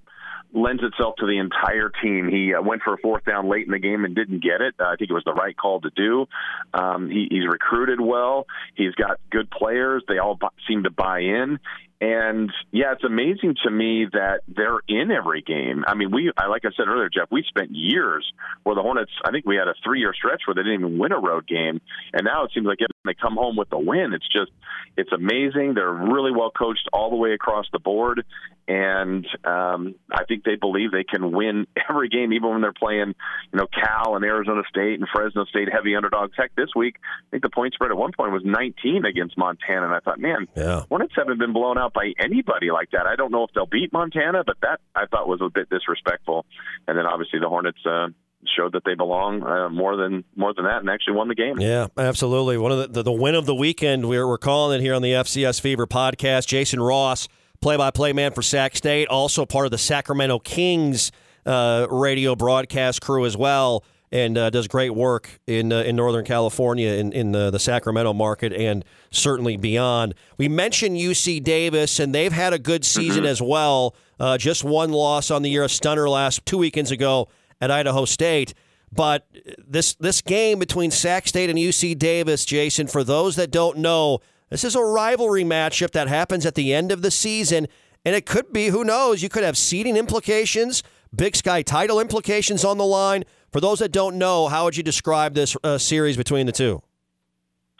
lends 0.54 0.82
itself 0.82 1.16
to 1.18 1.26
the 1.26 1.38
entire 1.38 1.90
team. 2.02 2.28
He 2.28 2.54
uh, 2.54 2.62
went 2.62 2.82
for 2.82 2.94
a 2.94 2.98
fourth 2.98 3.24
down 3.24 3.50
late 3.50 3.66
in 3.66 3.72
the 3.72 3.78
game 3.78 4.04
and 4.04 4.14
didn't 4.14 4.42
get 4.42 4.60
it. 4.60 4.74
Uh, 4.80 4.84
I 4.84 4.96
think 4.96 5.10
it 5.10 5.14
was 5.14 5.24
the 5.24 5.34
right 5.34 5.56
call 5.56 5.80
to 5.82 5.90
do. 5.94 6.26
Um, 6.72 7.10
he, 7.10 7.28
he's 7.30 7.46
recruited 7.46 8.00
well. 8.00 8.46
He's 8.74 8.94
got 8.94 9.20
good 9.30 9.50
players. 9.50 10.02
They 10.08 10.18
all 10.18 10.36
b- 10.36 10.46
seem 10.66 10.84
to 10.84 10.90
buy 10.90 11.20
in. 11.20 11.58
And 12.00 12.52
yeah, 12.70 12.92
it's 12.92 13.02
amazing 13.02 13.56
to 13.64 13.70
me 13.70 14.06
that 14.12 14.42
they're 14.46 14.80
in 14.86 15.10
every 15.10 15.42
game. 15.42 15.84
I 15.86 15.94
mean, 15.94 16.12
we, 16.12 16.30
like 16.48 16.64
I 16.64 16.70
said 16.76 16.86
earlier, 16.86 17.10
Jeff, 17.12 17.28
we 17.30 17.42
spent 17.48 17.70
years 17.72 18.24
where 18.62 18.76
the 18.76 18.82
Hornets, 18.82 19.10
I 19.24 19.32
think 19.32 19.46
we 19.46 19.56
had 19.56 19.66
a 19.66 19.74
three 19.84 19.98
year 19.98 20.14
stretch 20.14 20.42
where 20.46 20.54
they 20.54 20.62
didn't 20.62 20.80
even 20.80 20.98
win 20.98 21.10
a 21.10 21.18
road 21.18 21.48
game. 21.48 21.80
And 22.12 22.24
now 22.24 22.44
it 22.44 22.52
seems 22.54 22.66
like 22.66 22.78
they 23.04 23.14
come 23.14 23.34
home 23.34 23.56
with 23.56 23.72
a 23.72 23.78
win. 23.78 24.12
It's 24.12 24.28
just, 24.28 24.52
it's 24.96 25.10
amazing. 25.12 25.74
They're 25.74 25.92
really 25.92 26.30
well 26.30 26.50
coached 26.50 26.88
all 26.92 27.10
the 27.10 27.16
way 27.16 27.32
across 27.32 27.66
the 27.72 27.80
board. 27.80 28.24
And 28.68 29.26
um, 29.44 29.94
I 30.12 30.24
think 30.28 30.44
they 30.44 30.56
believe 30.56 30.92
they 30.92 31.02
can 31.02 31.32
win 31.32 31.66
every 31.88 32.10
game, 32.10 32.34
even 32.34 32.50
when 32.50 32.60
they're 32.60 32.72
playing, 32.72 33.14
you 33.52 33.58
know, 33.58 33.66
Cal 33.66 34.14
and 34.14 34.24
Arizona 34.24 34.62
State 34.68 35.00
and 35.00 35.08
Fresno 35.12 35.46
State 35.46 35.72
heavy 35.72 35.96
underdogs. 35.96 36.34
Heck, 36.36 36.54
this 36.54 36.68
week, 36.76 36.96
I 37.02 37.30
think 37.30 37.42
the 37.42 37.50
point 37.50 37.72
spread 37.72 37.90
at 37.90 37.96
one 37.96 38.12
point 38.12 38.30
was 38.30 38.42
19 38.44 39.06
against 39.06 39.38
Montana. 39.38 39.86
And 39.86 39.94
I 39.94 40.00
thought, 40.00 40.20
man, 40.20 40.46
yeah. 40.54 40.84
Hornets 40.90 41.14
haven't 41.16 41.38
been 41.38 41.54
blown 41.54 41.78
out 41.78 41.87
out 41.88 41.92
by 41.92 42.12
anybody 42.18 42.70
like 42.70 42.90
that. 42.92 43.06
I 43.06 43.16
don't 43.16 43.32
know 43.32 43.44
if 43.44 43.50
they'll 43.54 43.66
beat 43.66 43.92
Montana, 43.92 44.42
but 44.44 44.56
that 44.62 44.80
I 44.94 45.06
thought 45.06 45.28
was 45.28 45.40
a 45.42 45.48
bit 45.48 45.68
disrespectful. 45.70 46.46
And 46.86 46.96
then 46.98 47.06
obviously 47.06 47.40
the 47.40 47.48
Hornets. 47.48 47.78
Uh, 47.84 48.08
showed 48.56 48.72
that 48.72 48.84
they 48.84 48.94
belong 48.94 49.42
uh, 49.42 49.68
more 49.68 49.96
than 49.96 50.22
more 50.36 50.54
than 50.54 50.64
that 50.64 50.78
and 50.78 50.88
actually 50.88 51.14
won 51.14 51.26
the 51.26 51.34
game. 51.34 51.58
Yeah, 51.58 51.88
absolutely. 51.96 52.56
One 52.56 52.70
of 52.70 52.78
the, 52.78 52.86
the, 52.86 53.02
the 53.02 53.12
win 53.12 53.34
of 53.34 53.46
the 53.46 53.54
weekend. 53.54 54.08
We're, 54.08 54.28
we're 54.28 54.38
calling 54.38 54.78
it 54.78 54.82
here 54.82 54.94
on 54.94 55.02
the 55.02 55.10
FCS 55.10 55.60
Fever 55.60 55.88
podcast. 55.88 56.46
Jason 56.46 56.80
Ross, 56.80 57.26
play-by-play 57.60 58.12
man 58.12 58.32
for 58.32 58.42
Sac 58.42 58.76
State, 58.76 59.08
also 59.08 59.44
part 59.44 59.64
of 59.64 59.72
the 59.72 59.78
Sacramento 59.78 60.38
Kings 60.38 61.10
uh, 61.46 61.88
radio 61.90 62.36
broadcast 62.36 63.02
crew 63.02 63.26
as 63.26 63.36
well 63.36 63.82
and 64.10 64.38
uh, 64.38 64.50
does 64.50 64.68
great 64.68 64.94
work 64.94 65.40
in 65.46 65.72
uh, 65.72 65.80
in 65.80 65.96
Northern 65.96 66.24
California 66.24 66.90
in 66.92 67.12
in 67.12 67.32
the, 67.32 67.50
the 67.50 67.58
Sacramento 67.58 68.12
market 68.12 68.52
and 68.52 68.84
certainly 69.10 69.56
beyond. 69.56 70.14
We 70.36 70.48
mentioned 70.48 70.96
UC 70.96 71.42
Davis, 71.42 72.00
and 72.00 72.14
they've 72.14 72.32
had 72.32 72.52
a 72.52 72.58
good 72.58 72.84
season 72.84 73.22
mm-hmm. 73.22 73.30
as 73.30 73.42
well. 73.42 73.94
Uh, 74.18 74.38
just 74.38 74.64
one 74.64 74.92
loss 74.92 75.30
on 75.30 75.42
the 75.42 75.50
year, 75.50 75.64
a 75.64 75.68
stunner 75.68 76.08
last 76.08 76.44
two 76.44 76.58
weekends 76.58 76.90
ago 76.90 77.28
at 77.60 77.70
Idaho 77.70 78.04
State. 78.04 78.54
But 78.90 79.26
this 79.58 79.94
this 79.94 80.22
game 80.22 80.58
between 80.58 80.90
Sac 80.90 81.28
State 81.28 81.50
and 81.50 81.58
UC 81.58 81.98
Davis, 81.98 82.44
Jason, 82.44 82.86
for 82.86 83.04
those 83.04 83.36
that 83.36 83.50
don't 83.50 83.78
know, 83.78 84.20
this 84.48 84.64
is 84.64 84.74
a 84.74 84.82
rivalry 84.82 85.44
matchup 85.44 85.90
that 85.90 86.08
happens 86.08 86.46
at 86.46 86.54
the 86.54 86.72
end 86.72 86.90
of 86.90 87.02
the 87.02 87.10
season, 87.10 87.68
and 88.04 88.14
it 88.16 88.24
could 88.24 88.52
be 88.52 88.68
who 88.68 88.84
knows. 88.84 89.22
You 89.22 89.28
could 89.28 89.44
have 89.44 89.58
seeding 89.58 89.96
implications, 89.96 90.82
Big 91.14 91.36
Sky 91.36 91.62
title 91.62 92.00
implications 92.00 92.64
on 92.64 92.78
the 92.78 92.86
line. 92.86 93.24
For 93.50 93.60
those 93.60 93.78
that 93.78 93.92
don't 93.92 94.18
know, 94.18 94.48
how 94.48 94.64
would 94.64 94.76
you 94.76 94.82
describe 94.82 95.34
this 95.34 95.56
uh, 95.64 95.78
series 95.78 96.16
between 96.16 96.46
the 96.46 96.52
two? 96.52 96.82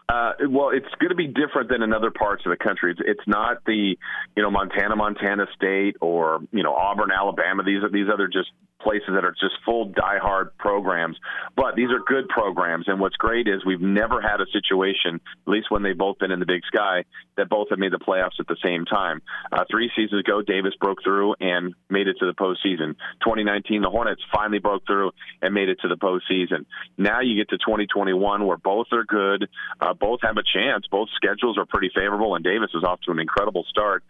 Uh, 0.09 0.33
well, 0.49 0.71
it's 0.71 0.89
going 0.99 1.11
to 1.11 1.15
be 1.15 1.27
different 1.27 1.69
than 1.69 1.83
in 1.83 1.93
other 1.93 2.11
parts 2.11 2.43
of 2.47 2.51
the 2.51 2.57
country. 2.57 2.93
It's, 2.93 3.01
it's 3.05 3.29
not 3.29 3.63
the, 3.67 3.95
you 4.35 4.43
know, 4.43 4.51
Montana, 4.51 4.97
Montana 4.97 5.47
State, 5.55 5.97
or 6.01 6.41
you 6.51 6.63
know, 6.63 6.73
Auburn, 6.73 7.11
Alabama. 7.13 7.63
These 7.63 7.83
are 7.83 7.91
these 7.91 8.07
other 8.11 8.27
just 8.27 8.51
places 8.81 9.11
that 9.15 9.25
are 9.25 9.33
just 9.33 9.55
full 9.65 9.91
diehard 9.91 10.51
programs. 10.59 11.17
But 11.57 11.77
these 11.77 11.91
are 11.91 12.01
good 12.07 12.29
programs, 12.29 12.87
and 12.89 13.01
what's 13.01 13.17
great 13.17 13.49
is 13.49 13.65
we've 13.65 13.81
never 13.81 14.21
had 14.21 14.41
a 14.41 14.47
situation, 14.53 15.21
at 15.47 15.51
least 15.51 15.71
when 15.71 15.83
they've 15.83 15.97
both 15.97 16.19
been 16.19 16.31
in 16.31 16.41
the 16.41 16.47
Big 16.47 16.63
Sky, 16.67 17.05
that 17.37 17.49
both 17.49 17.69
have 17.71 17.79
made 17.79 17.93
the 17.93 17.99
playoffs 17.99 18.39
at 18.41 18.47
the 18.47 18.57
same 18.65 18.85
time. 18.85 19.23
Uh, 19.53 19.65
three 19.71 19.91
seasons 19.97 20.21
ago, 20.21 20.43
Davis 20.43 20.75
broke 20.81 21.03
through 21.03 21.35
and 21.41 21.75
made 21.91 22.09
it 22.09 22.17
to 22.21 22.27
the 22.27 22.35
postseason. 22.35 22.95
2019, 23.23 23.83
the 23.83 23.91
Hornets 23.91 24.23
finally 24.33 24.59
broke 24.59 24.87
through 24.87 25.11
and 25.43 25.55
made 25.55 25.69
it 25.69 25.79
to 25.83 25.89
the 25.89 25.97
postseason. 25.97 26.67
Now 26.97 27.21
you 27.21 27.37
get 27.37 27.49
to 27.51 27.59
2021, 27.59 28.47
where 28.47 28.57
both 28.57 28.87
are 28.93 29.05
good, 29.05 29.49
uh, 29.81 29.95
both 29.95 30.21
have 30.23 30.37
a 30.37 30.43
chance, 30.43 30.87
both 30.91 31.09
schedules 31.17 31.59
are 31.59 31.67
pretty 31.67 31.91
favorable, 31.95 32.35
and 32.35 32.45
Davis 32.45 32.71
is 32.75 32.85
off 32.85 33.01
to 33.03 33.13
an 33.13 33.19
incredible 33.19 33.65
start 33.69 34.05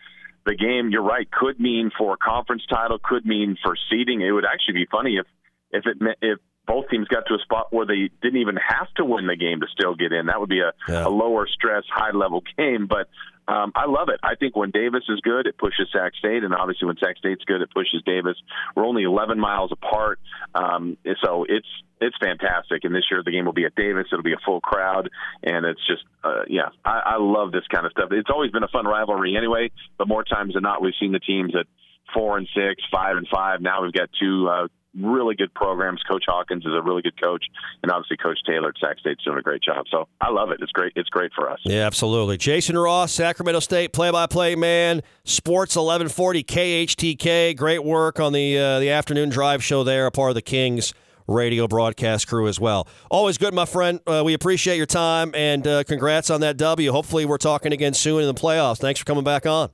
the 0.49 0.57
game, 0.57 0.91
you're 0.91 1.03
right, 1.03 1.31
could 1.31 1.61
mean 1.61 1.91
for 1.97 2.15
a 2.15 2.17
conference 2.17 2.63
title, 2.69 2.99
could 3.03 3.27
mean 3.27 3.57
for 3.63 3.77
seeding. 3.91 4.23
It 4.23 4.31
would 4.31 4.45
actually 4.45 4.75
be 4.75 4.87
funny 4.91 5.17
if 5.17 5.27
if 5.71 5.85
it 5.87 5.99
if 6.23 6.39
both 6.67 6.89
teams 6.91 7.09
got 7.09 7.27
to 7.27 7.35
a 7.35 7.39
spot 7.39 7.73
where 7.73 7.87
they 7.87 8.11
didn't 8.23 8.41
even 8.41 8.57
have 8.57 8.93
to 8.97 9.05
win 9.05 9.27
the 9.27 9.37
game 9.37 9.61
to 9.61 9.67
still 9.73 9.95
get 9.95 10.13
in. 10.13 10.27
That 10.27 10.39
would 10.39 10.51
be 10.51 10.61
a, 10.61 10.73
yeah. 10.87 11.07
a 11.07 11.09
lower 11.09 11.47
stress, 11.47 11.85
high 11.91 12.15
level 12.17 12.43
game. 12.59 12.87
But 12.87 13.09
um, 13.49 13.73
I 13.75 13.87
love 13.87 14.09
it. 14.11 14.21
I 14.23 14.35
think 14.35 14.55
when 14.55 14.71
Davis 14.71 15.05
is 15.09 15.21
good, 15.21 15.47
it 15.47 15.57
pushes 15.57 15.89
Sac 15.91 16.15
State, 16.17 16.45
and 16.45 16.55
obviously 16.55 16.87
when 16.87 16.97
Sac 16.99 17.17
State's 17.17 17.45
good, 17.45 17.63
it 17.63 17.71
pushes 17.73 18.03
Davis. 18.05 18.37
We're 18.77 18.85
only 18.85 19.05
11 19.05 19.41
miles 19.41 19.73
apart, 19.73 20.21
um, 20.55 20.99
so 21.25 21.47
it's 21.49 21.67
it's 22.01 22.17
fantastic. 22.21 22.85
And 22.85 22.95
this 22.95 23.05
year 23.11 23.23
the 23.25 23.33
game 23.33 23.47
will 23.47 23.55
be 23.55 23.65
at 23.65 23.75
Davis. 23.75 24.07
It'll 24.13 24.23
be 24.23 24.35
a 24.35 24.45
full 24.45 24.61
crowd, 24.61 25.09
and 25.43 25.65
it's 25.65 25.85
just 25.87 26.05
uh, 26.23 26.45
yeah, 26.47 26.69
I, 26.85 27.03
I 27.05 27.17
love 27.19 27.51
this 27.51 27.67
kind 27.73 27.87
of 27.87 27.93
stuff. 27.93 28.11
It's 28.13 28.31
always 28.31 28.51
been 28.51 28.65
a 28.65 28.69
fun 28.69 28.85
rivalry 28.85 29.35
anyway, 29.37 29.71
but 29.97 30.07
more 30.07 30.25
times 30.25 30.53
than 30.53 30.63
not, 30.63 30.83
we've 30.83 30.95
seen 31.01 31.13
the 31.13 31.21
teams 31.21 31.55
at 31.59 31.67
four 32.15 32.37
and 32.37 32.47
six, 32.55 32.83
five 32.93 33.17
and 33.17 33.27
five. 33.33 33.63
Now 33.63 33.83
we've 33.83 33.93
got 33.93 34.11
two 34.21 34.49
uh, 34.49 34.69
really 34.97 35.35
good 35.35 35.53
programs. 35.55 36.03
Coach 36.09 36.25
Hawkins 36.27 36.65
is 36.65 36.73
a 36.75 36.83
really 36.83 37.03
good 37.03 37.21
coach, 37.21 37.45
and 37.83 37.93
obviously 37.93 38.17
Coach 38.17 38.39
Taylor 38.47 38.71
at 38.71 38.75
Sac 38.81 38.99
State's 38.99 39.23
doing 39.25 39.39
a 39.39 39.43
great 39.43 39.63
job. 39.63 39.87
So 39.91 40.09
I 40.21 40.31
love 40.31 40.51
it. 40.51 40.59
It's 40.61 40.73
great. 40.73 40.93
It's 40.97 41.09
great 41.09 41.33
for 41.35 41.51
us. 41.51 41.61
Yeah, 41.65 41.87
absolutely. 41.87 42.37
Jason 42.37 42.77
Ross, 42.77 43.13
Sacramento 43.13 43.61
State 43.61 43.93
play-by-play 43.93 44.57
man, 44.57 45.03
Sports 45.25 45.77
1140 45.77 46.45
KHTK. 46.45 47.57
Great 47.57 47.85
work 47.85 48.21
on 48.21 48.33
the 48.33 48.59
uh, 48.59 48.79
the 48.81 48.91
afternoon 48.91 49.29
drive 49.29 49.63
show 49.63 49.85
there, 49.85 50.07
a 50.07 50.11
part 50.11 50.31
of 50.31 50.35
the 50.35 50.43
Kings 50.43 50.93
radio 51.29 51.69
broadcast 51.69 52.27
crew 52.27 52.49
as 52.49 52.59
well. 52.59 52.89
Always 53.11 53.37
good, 53.39 53.53
my 53.53 53.67
friend. 53.67 54.01
Uh, 54.07 54.23
we 54.25 54.33
appreciate 54.33 54.77
your 54.77 54.87
time 54.87 55.33
and 55.35 55.67
uh, 55.67 55.85
congrats 55.85 56.31
on 56.31 56.41
that 56.41 56.57
W. 56.57 56.91
Hopefully, 56.91 57.27
we're 57.27 57.37
talking 57.37 57.73
again 57.73 57.95
soon 57.95 58.23
in 58.23 58.27
the 58.27 58.35
playoffs. 58.35 58.79
Thanks 58.79 58.99
for 58.99 59.05
coming 59.05 59.25
back 59.25 59.47
on. 59.47 59.71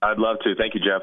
I'd 0.00 0.18
love 0.18 0.38
to. 0.44 0.54
Thank 0.54 0.74
you, 0.74 0.80
Jeff. 0.80 1.02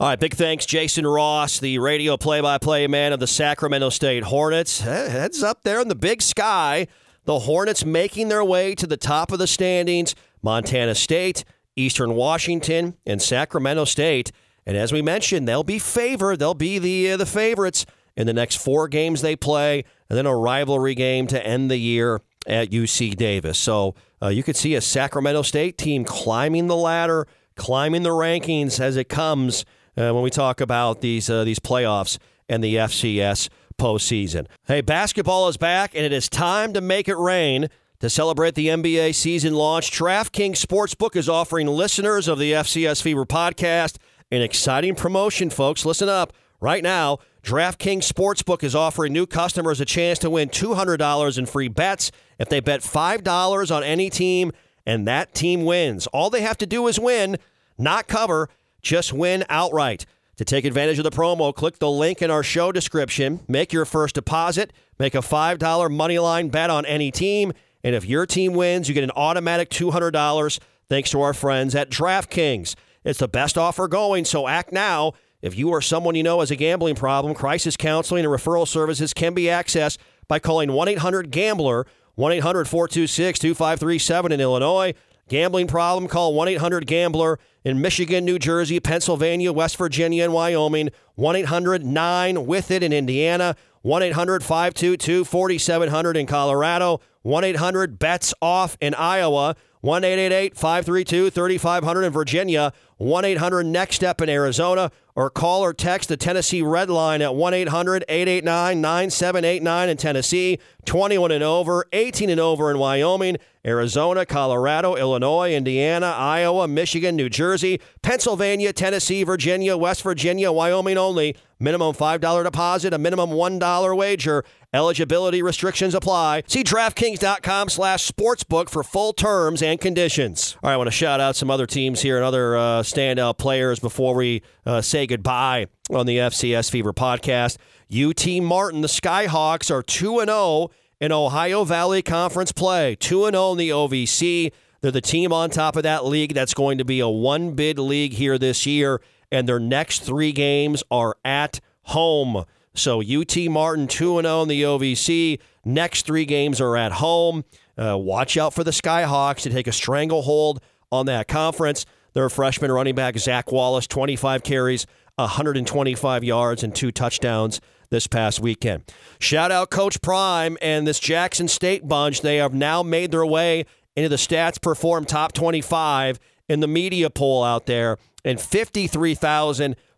All 0.00 0.06
right, 0.06 0.20
big 0.20 0.34
thanks, 0.34 0.64
Jason 0.64 1.04
Ross, 1.04 1.58
the 1.58 1.80
radio 1.80 2.16
play 2.16 2.40
by 2.40 2.58
play 2.58 2.86
man 2.86 3.12
of 3.12 3.18
the 3.18 3.26
Sacramento 3.26 3.88
State 3.88 4.22
Hornets. 4.22 4.82
Heads 4.82 5.42
up 5.42 5.64
there 5.64 5.80
in 5.80 5.88
the 5.88 5.96
big 5.96 6.22
sky. 6.22 6.86
The 7.24 7.40
Hornets 7.40 7.84
making 7.84 8.28
their 8.28 8.44
way 8.44 8.76
to 8.76 8.86
the 8.86 8.96
top 8.96 9.32
of 9.32 9.40
the 9.40 9.48
standings. 9.48 10.14
Montana 10.40 10.94
State, 10.94 11.44
Eastern 11.74 12.14
Washington, 12.14 12.96
and 13.06 13.20
Sacramento 13.20 13.86
State. 13.86 14.30
And 14.64 14.76
as 14.76 14.92
we 14.92 15.02
mentioned, 15.02 15.48
they'll 15.48 15.64
be 15.64 15.80
favored. 15.80 16.38
They'll 16.38 16.54
be 16.54 16.78
the, 16.78 17.10
uh, 17.10 17.16
the 17.16 17.26
favorites 17.26 17.84
in 18.16 18.28
the 18.28 18.32
next 18.32 18.54
four 18.54 18.86
games 18.86 19.20
they 19.20 19.34
play, 19.34 19.84
and 20.08 20.16
then 20.16 20.26
a 20.26 20.36
rivalry 20.36 20.94
game 20.94 21.26
to 21.26 21.44
end 21.44 21.72
the 21.72 21.76
year 21.76 22.20
at 22.46 22.70
UC 22.70 23.16
Davis. 23.16 23.58
So 23.58 23.96
uh, 24.22 24.28
you 24.28 24.44
could 24.44 24.56
see 24.56 24.76
a 24.76 24.80
Sacramento 24.80 25.42
State 25.42 25.76
team 25.76 26.04
climbing 26.04 26.68
the 26.68 26.76
ladder, 26.76 27.26
climbing 27.56 28.04
the 28.04 28.10
rankings 28.10 28.78
as 28.78 28.96
it 28.96 29.08
comes 29.08 29.64
uh, 29.98 30.12
when 30.12 30.22
we 30.22 30.30
talk 30.30 30.60
about 30.60 31.00
these 31.00 31.28
uh, 31.28 31.44
these 31.44 31.58
playoffs 31.58 32.18
and 32.48 32.62
the 32.62 32.76
FCS 32.76 33.48
postseason. 33.78 34.46
Hey, 34.66 34.80
basketball 34.80 35.48
is 35.48 35.56
back, 35.56 35.94
and 35.94 36.04
it 36.04 36.12
is 36.12 36.28
time 36.28 36.72
to 36.72 36.80
make 36.80 37.08
it 37.08 37.16
rain. 37.16 37.68
To 38.00 38.08
celebrate 38.08 38.54
the 38.54 38.68
NBA 38.68 39.12
season 39.16 39.54
launch, 39.54 39.90
DraftKings 39.90 40.64
Sportsbook 40.64 41.16
is 41.16 41.28
offering 41.28 41.66
listeners 41.66 42.28
of 42.28 42.38
the 42.38 42.52
FCS 42.52 43.02
Fever 43.02 43.26
podcast 43.26 43.96
an 44.30 44.42
exciting 44.42 44.94
promotion, 44.94 45.50
folks. 45.50 45.84
Listen 45.84 46.08
up. 46.08 46.32
Right 46.60 46.82
now, 46.82 47.18
DraftKings 47.42 48.10
Sportsbook 48.10 48.62
is 48.62 48.74
offering 48.74 49.12
new 49.12 49.26
customers 49.26 49.80
a 49.80 49.84
chance 49.84 50.18
to 50.20 50.30
win 50.30 50.48
$200 50.48 51.38
in 51.38 51.46
free 51.46 51.68
bets 51.68 52.10
if 52.38 52.48
they 52.48 52.60
bet 52.60 52.80
$5 52.80 53.74
on 53.74 53.82
any 53.82 54.10
team 54.10 54.52
and 54.84 55.06
that 55.06 55.34
team 55.34 55.64
wins. 55.64 56.06
All 56.08 56.30
they 56.30 56.42
have 56.42 56.58
to 56.58 56.66
do 56.66 56.86
is 56.88 56.98
win, 56.98 57.38
not 57.78 58.08
cover. 58.08 58.48
Just 58.82 59.12
win 59.12 59.44
outright. 59.48 60.06
To 60.36 60.44
take 60.44 60.64
advantage 60.64 60.98
of 60.98 61.04
the 61.04 61.10
promo, 61.10 61.52
click 61.52 61.78
the 61.78 61.90
link 61.90 62.22
in 62.22 62.30
our 62.30 62.44
show 62.44 62.70
description. 62.70 63.40
Make 63.48 63.72
your 63.72 63.84
first 63.84 64.14
deposit, 64.14 64.72
make 64.98 65.16
a 65.16 65.18
$5 65.18 65.58
moneyline 65.58 66.50
bet 66.50 66.70
on 66.70 66.86
any 66.86 67.10
team, 67.10 67.52
and 67.82 67.94
if 67.94 68.04
your 68.04 68.24
team 68.24 68.52
wins, 68.52 68.88
you 68.88 68.94
get 68.94 69.04
an 69.04 69.10
automatic 69.16 69.68
$200 69.68 70.60
thanks 70.88 71.10
to 71.10 71.20
our 71.20 71.34
friends 71.34 71.74
at 71.74 71.90
DraftKings. 71.90 72.76
It's 73.04 73.18
the 73.18 73.28
best 73.28 73.58
offer 73.58 73.88
going, 73.88 74.24
so 74.24 74.46
act 74.46 74.72
now. 74.72 75.12
If 75.40 75.56
you 75.56 75.70
or 75.70 75.80
someone 75.80 76.14
you 76.14 76.22
know 76.22 76.40
has 76.40 76.50
a 76.50 76.56
gambling 76.56 76.96
problem, 76.96 77.34
crisis 77.34 77.76
counseling 77.76 78.24
and 78.24 78.32
referral 78.32 78.66
services 78.66 79.14
can 79.14 79.34
be 79.34 79.44
accessed 79.44 79.98
by 80.26 80.38
calling 80.38 80.72
1 80.72 80.88
800 80.88 81.30
Gambler, 81.30 81.86
1 82.16 82.32
800 82.32 82.68
426 82.68 83.38
2537 83.38 84.32
in 84.32 84.40
Illinois. 84.40 84.94
Gambling 85.28 85.68
problem? 85.68 86.08
Call 86.08 86.34
1 86.34 86.48
800 86.48 86.86
Gambler 86.86 87.38
in 87.68 87.82
Michigan, 87.82 88.24
New 88.24 88.38
Jersey, 88.38 88.80
Pennsylvania, 88.80 89.52
West 89.52 89.76
Virginia, 89.76 90.24
and 90.24 90.32
Wyoming. 90.32 90.88
1 91.16 91.36
800 91.36 91.84
9 91.84 92.46
with 92.46 92.70
it 92.70 92.82
in 92.82 92.94
Indiana. 92.94 93.56
1 93.82 94.02
800 94.02 94.42
522 94.42 95.24
4700 95.26 96.16
in 96.16 96.26
Colorado. 96.26 97.00
1 97.22 97.44
800 97.44 97.98
bets 97.98 98.32
off 98.40 98.78
in 98.80 98.94
Iowa. 98.94 99.54
1 99.82 100.02
532 100.02 101.28
3500 101.28 102.04
in 102.04 102.12
Virginia. 102.12 102.72
1 102.96 103.24
800 103.26 103.66
Next 103.66 103.96
Step 103.96 104.22
in 104.22 104.30
Arizona. 104.30 104.90
Or 105.18 105.30
call 105.30 105.64
or 105.64 105.74
text 105.74 106.08
the 106.08 106.16
Tennessee 106.16 106.62
Red 106.62 106.88
Line 106.88 107.22
at 107.22 107.34
1 107.34 107.52
800 107.52 108.04
889 108.08 108.80
9789 108.80 109.88
in 109.88 109.96
Tennessee. 109.96 110.58
21 110.84 111.32
and 111.32 111.42
over, 111.42 111.86
18 111.92 112.30
and 112.30 112.38
over 112.38 112.70
in 112.70 112.78
Wyoming. 112.78 113.36
Arizona, 113.66 114.24
Colorado, 114.24 114.94
Illinois, 114.94 115.52
Indiana, 115.52 116.06
Iowa, 116.06 116.68
Michigan, 116.68 117.16
New 117.16 117.28
Jersey, 117.28 117.80
Pennsylvania, 118.00 118.72
Tennessee, 118.72 119.24
Virginia, 119.24 119.76
West 119.76 120.02
Virginia, 120.02 120.52
Wyoming 120.52 120.96
only. 120.96 121.34
Minimum 121.58 121.96
$5 121.96 122.44
deposit, 122.44 122.94
a 122.94 122.98
minimum 122.98 123.30
$1 123.30 123.96
wager. 123.96 124.44
Eligibility 124.74 125.42
restrictions 125.42 125.94
apply. 125.94 126.42
See 126.46 126.62
DraftKings.com 126.62 127.70
slash 127.70 128.06
sportsbook 128.06 128.68
for 128.68 128.82
full 128.82 129.14
terms 129.14 129.62
and 129.62 129.80
conditions. 129.80 130.58
All 130.62 130.68
right, 130.68 130.74
I 130.74 130.76
want 130.76 130.88
to 130.88 130.92
shout 130.92 131.20
out 131.20 131.36
some 131.36 131.50
other 131.50 131.66
teams 131.66 132.02
here 132.02 132.16
and 132.16 132.24
other 132.24 132.54
uh, 132.54 132.82
standout 132.82 133.38
players 133.38 133.78
before 133.78 134.14
we 134.14 134.42
uh, 134.66 134.82
say 134.82 135.06
goodbye 135.06 135.68
on 135.90 136.04
the 136.04 136.18
FCS 136.18 136.70
Fever 136.70 136.92
podcast. 136.92 137.56
UT 137.90 138.42
Martin, 138.42 138.82
the 138.82 138.88
Skyhawks 138.88 139.70
are 139.70 139.82
2 139.82 140.20
0 140.26 140.70
in 141.00 141.12
Ohio 141.12 141.64
Valley 141.64 142.02
Conference 142.02 142.52
play. 142.52 142.94
2 142.96 143.30
0 143.30 143.52
in 143.52 143.58
the 143.58 143.70
OVC. 143.70 144.52
They're 144.82 144.90
the 144.90 145.00
team 145.00 145.32
on 145.32 145.48
top 145.48 145.76
of 145.76 145.82
that 145.84 146.04
league 146.04 146.34
that's 146.34 146.52
going 146.52 146.76
to 146.76 146.84
be 146.84 147.00
a 147.00 147.08
one 147.08 147.52
bid 147.52 147.78
league 147.78 148.12
here 148.12 148.36
this 148.36 148.66
year, 148.66 149.00
and 149.32 149.48
their 149.48 149.58
next 149.58 150.00
three 150.00 150.32
games 150.32 150.82
are 150.90 151.16
at 151.24 151.60
home. 151.84 152.44
So 152.74 153.02
UT 153.02 153.36
Martin 153.48 153.86
2 153.86 154.22
0 154.22 154.42
in 154.42 154.48
the 154.48 154.62
OVC. 154.62 155.40
Next 155.64 156.06
three 156.06 156.24
games 156.24 156.60
are 156.60 156.76
at 156.76 156.92
home. 156.92 157.44
Uh, 157.76 157.96
watch 157.96 158.36
out 158.36 158.54
for 158.54 158.64
the 158.64 158.70
Skyhawks 158.70 159.42
to 159.42 159.50
take 159.50 159.66
a 159.66 159.72
stranglehold 159.72 160.60
on 160.90 161.06
that 161.06 161.28
conference. 161.28 161.86
Their 162.14 162.28
freshman 162.28 162.72
running 162.72 162.94
back, 162.94 163.18
Zach 163.18 163.52
Wallace, 163.52 163.86
25 163.86 164.42
carries, 164.42 164.86
125 165.16 166.24
yards, 166.24 166.62
and 166.62 166.74
two 166.74 166.90
touchdowns 166.90 167.60
this 167.90 168.06
past 168.06 168.40
weekend. 168.40 168.82
Shout 169.18 169.50
out 169.50 169.70
Coach 169.70 170.00
Prime 170.02 170.56
and 170.60 170.86
this 170.86 170.98
Jackson 170.98 171.48
State 171.48 171.86
bunch. 171.86 172.22
They 172.22 172.36
have 172.36 172.54
now 172.54 172.82
made 172.82 173.10
their 173.10 173.26
way 173.26 173.66
into 173.96 174.08
the 174.08 174.16
Stats 174.16 174.60
Perform 174.60 175.04
Top 175.04 175.32
25 175.32 176.18
in 176.48 176.60
the 176.60 176.68
media 176.68 177.10
poll 177.10 177.44
out 177.44 177.66
there, 177.66 177.98
and 178.24 178.40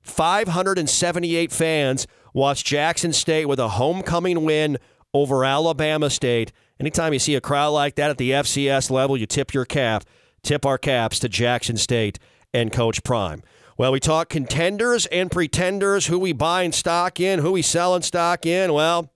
53,578 0.03 1.53
fans 1.53 2.07
watched 2.33 2.67
Jackson 2.67 3.13
State 3.13 3.47
with 3.47 3.59
a 3.59 3.71
homecoming 3.71 4.45
win 4.45 4.79
over 5.13 5.45
Alabama 5.45 6.11
State. 6.11 6.53
Anytime 6.79 7.13
you 7.13 7.19
see 7.19 7.35
a 7.35 7.41
crowd 7.41 7.71
like 7.71 7.97
that 7.97 8.11
at 8.11 8.19
the 8.19 8.31
FCS 8.31 8.91
level, 8.91 9.17
you 9.17 9.27
tip 9.27 9.53
your 9.53 9.65
cap. 9.65 10.05
Tip 10.43 10.65
our 10.65 10.79
caps 10.79 11.19
to 11.19 11.29
Jackson 11.29 11.77
State 11.77 12.19
and 12.55 12.73
Coach 12.73 13.03
Prime. 13.03 13.43
Well, 13.77 13.93
we 13.93 14.01
talk 14.01 14.29
contenders 14.29 15.07
and 15.07 15.31
pretenders, 15.31 16.07
who 16.07 16.19
we 16.19 16.33
buying 16.33 16.73
stock 16.73 17.21
in, 17.21 17.41
who 17.41 17.53
we 17.53 17.63
selling 17.63 18.03
stock 18.03 18.47
in. 18.47 18.73
Well, 18.73 19.13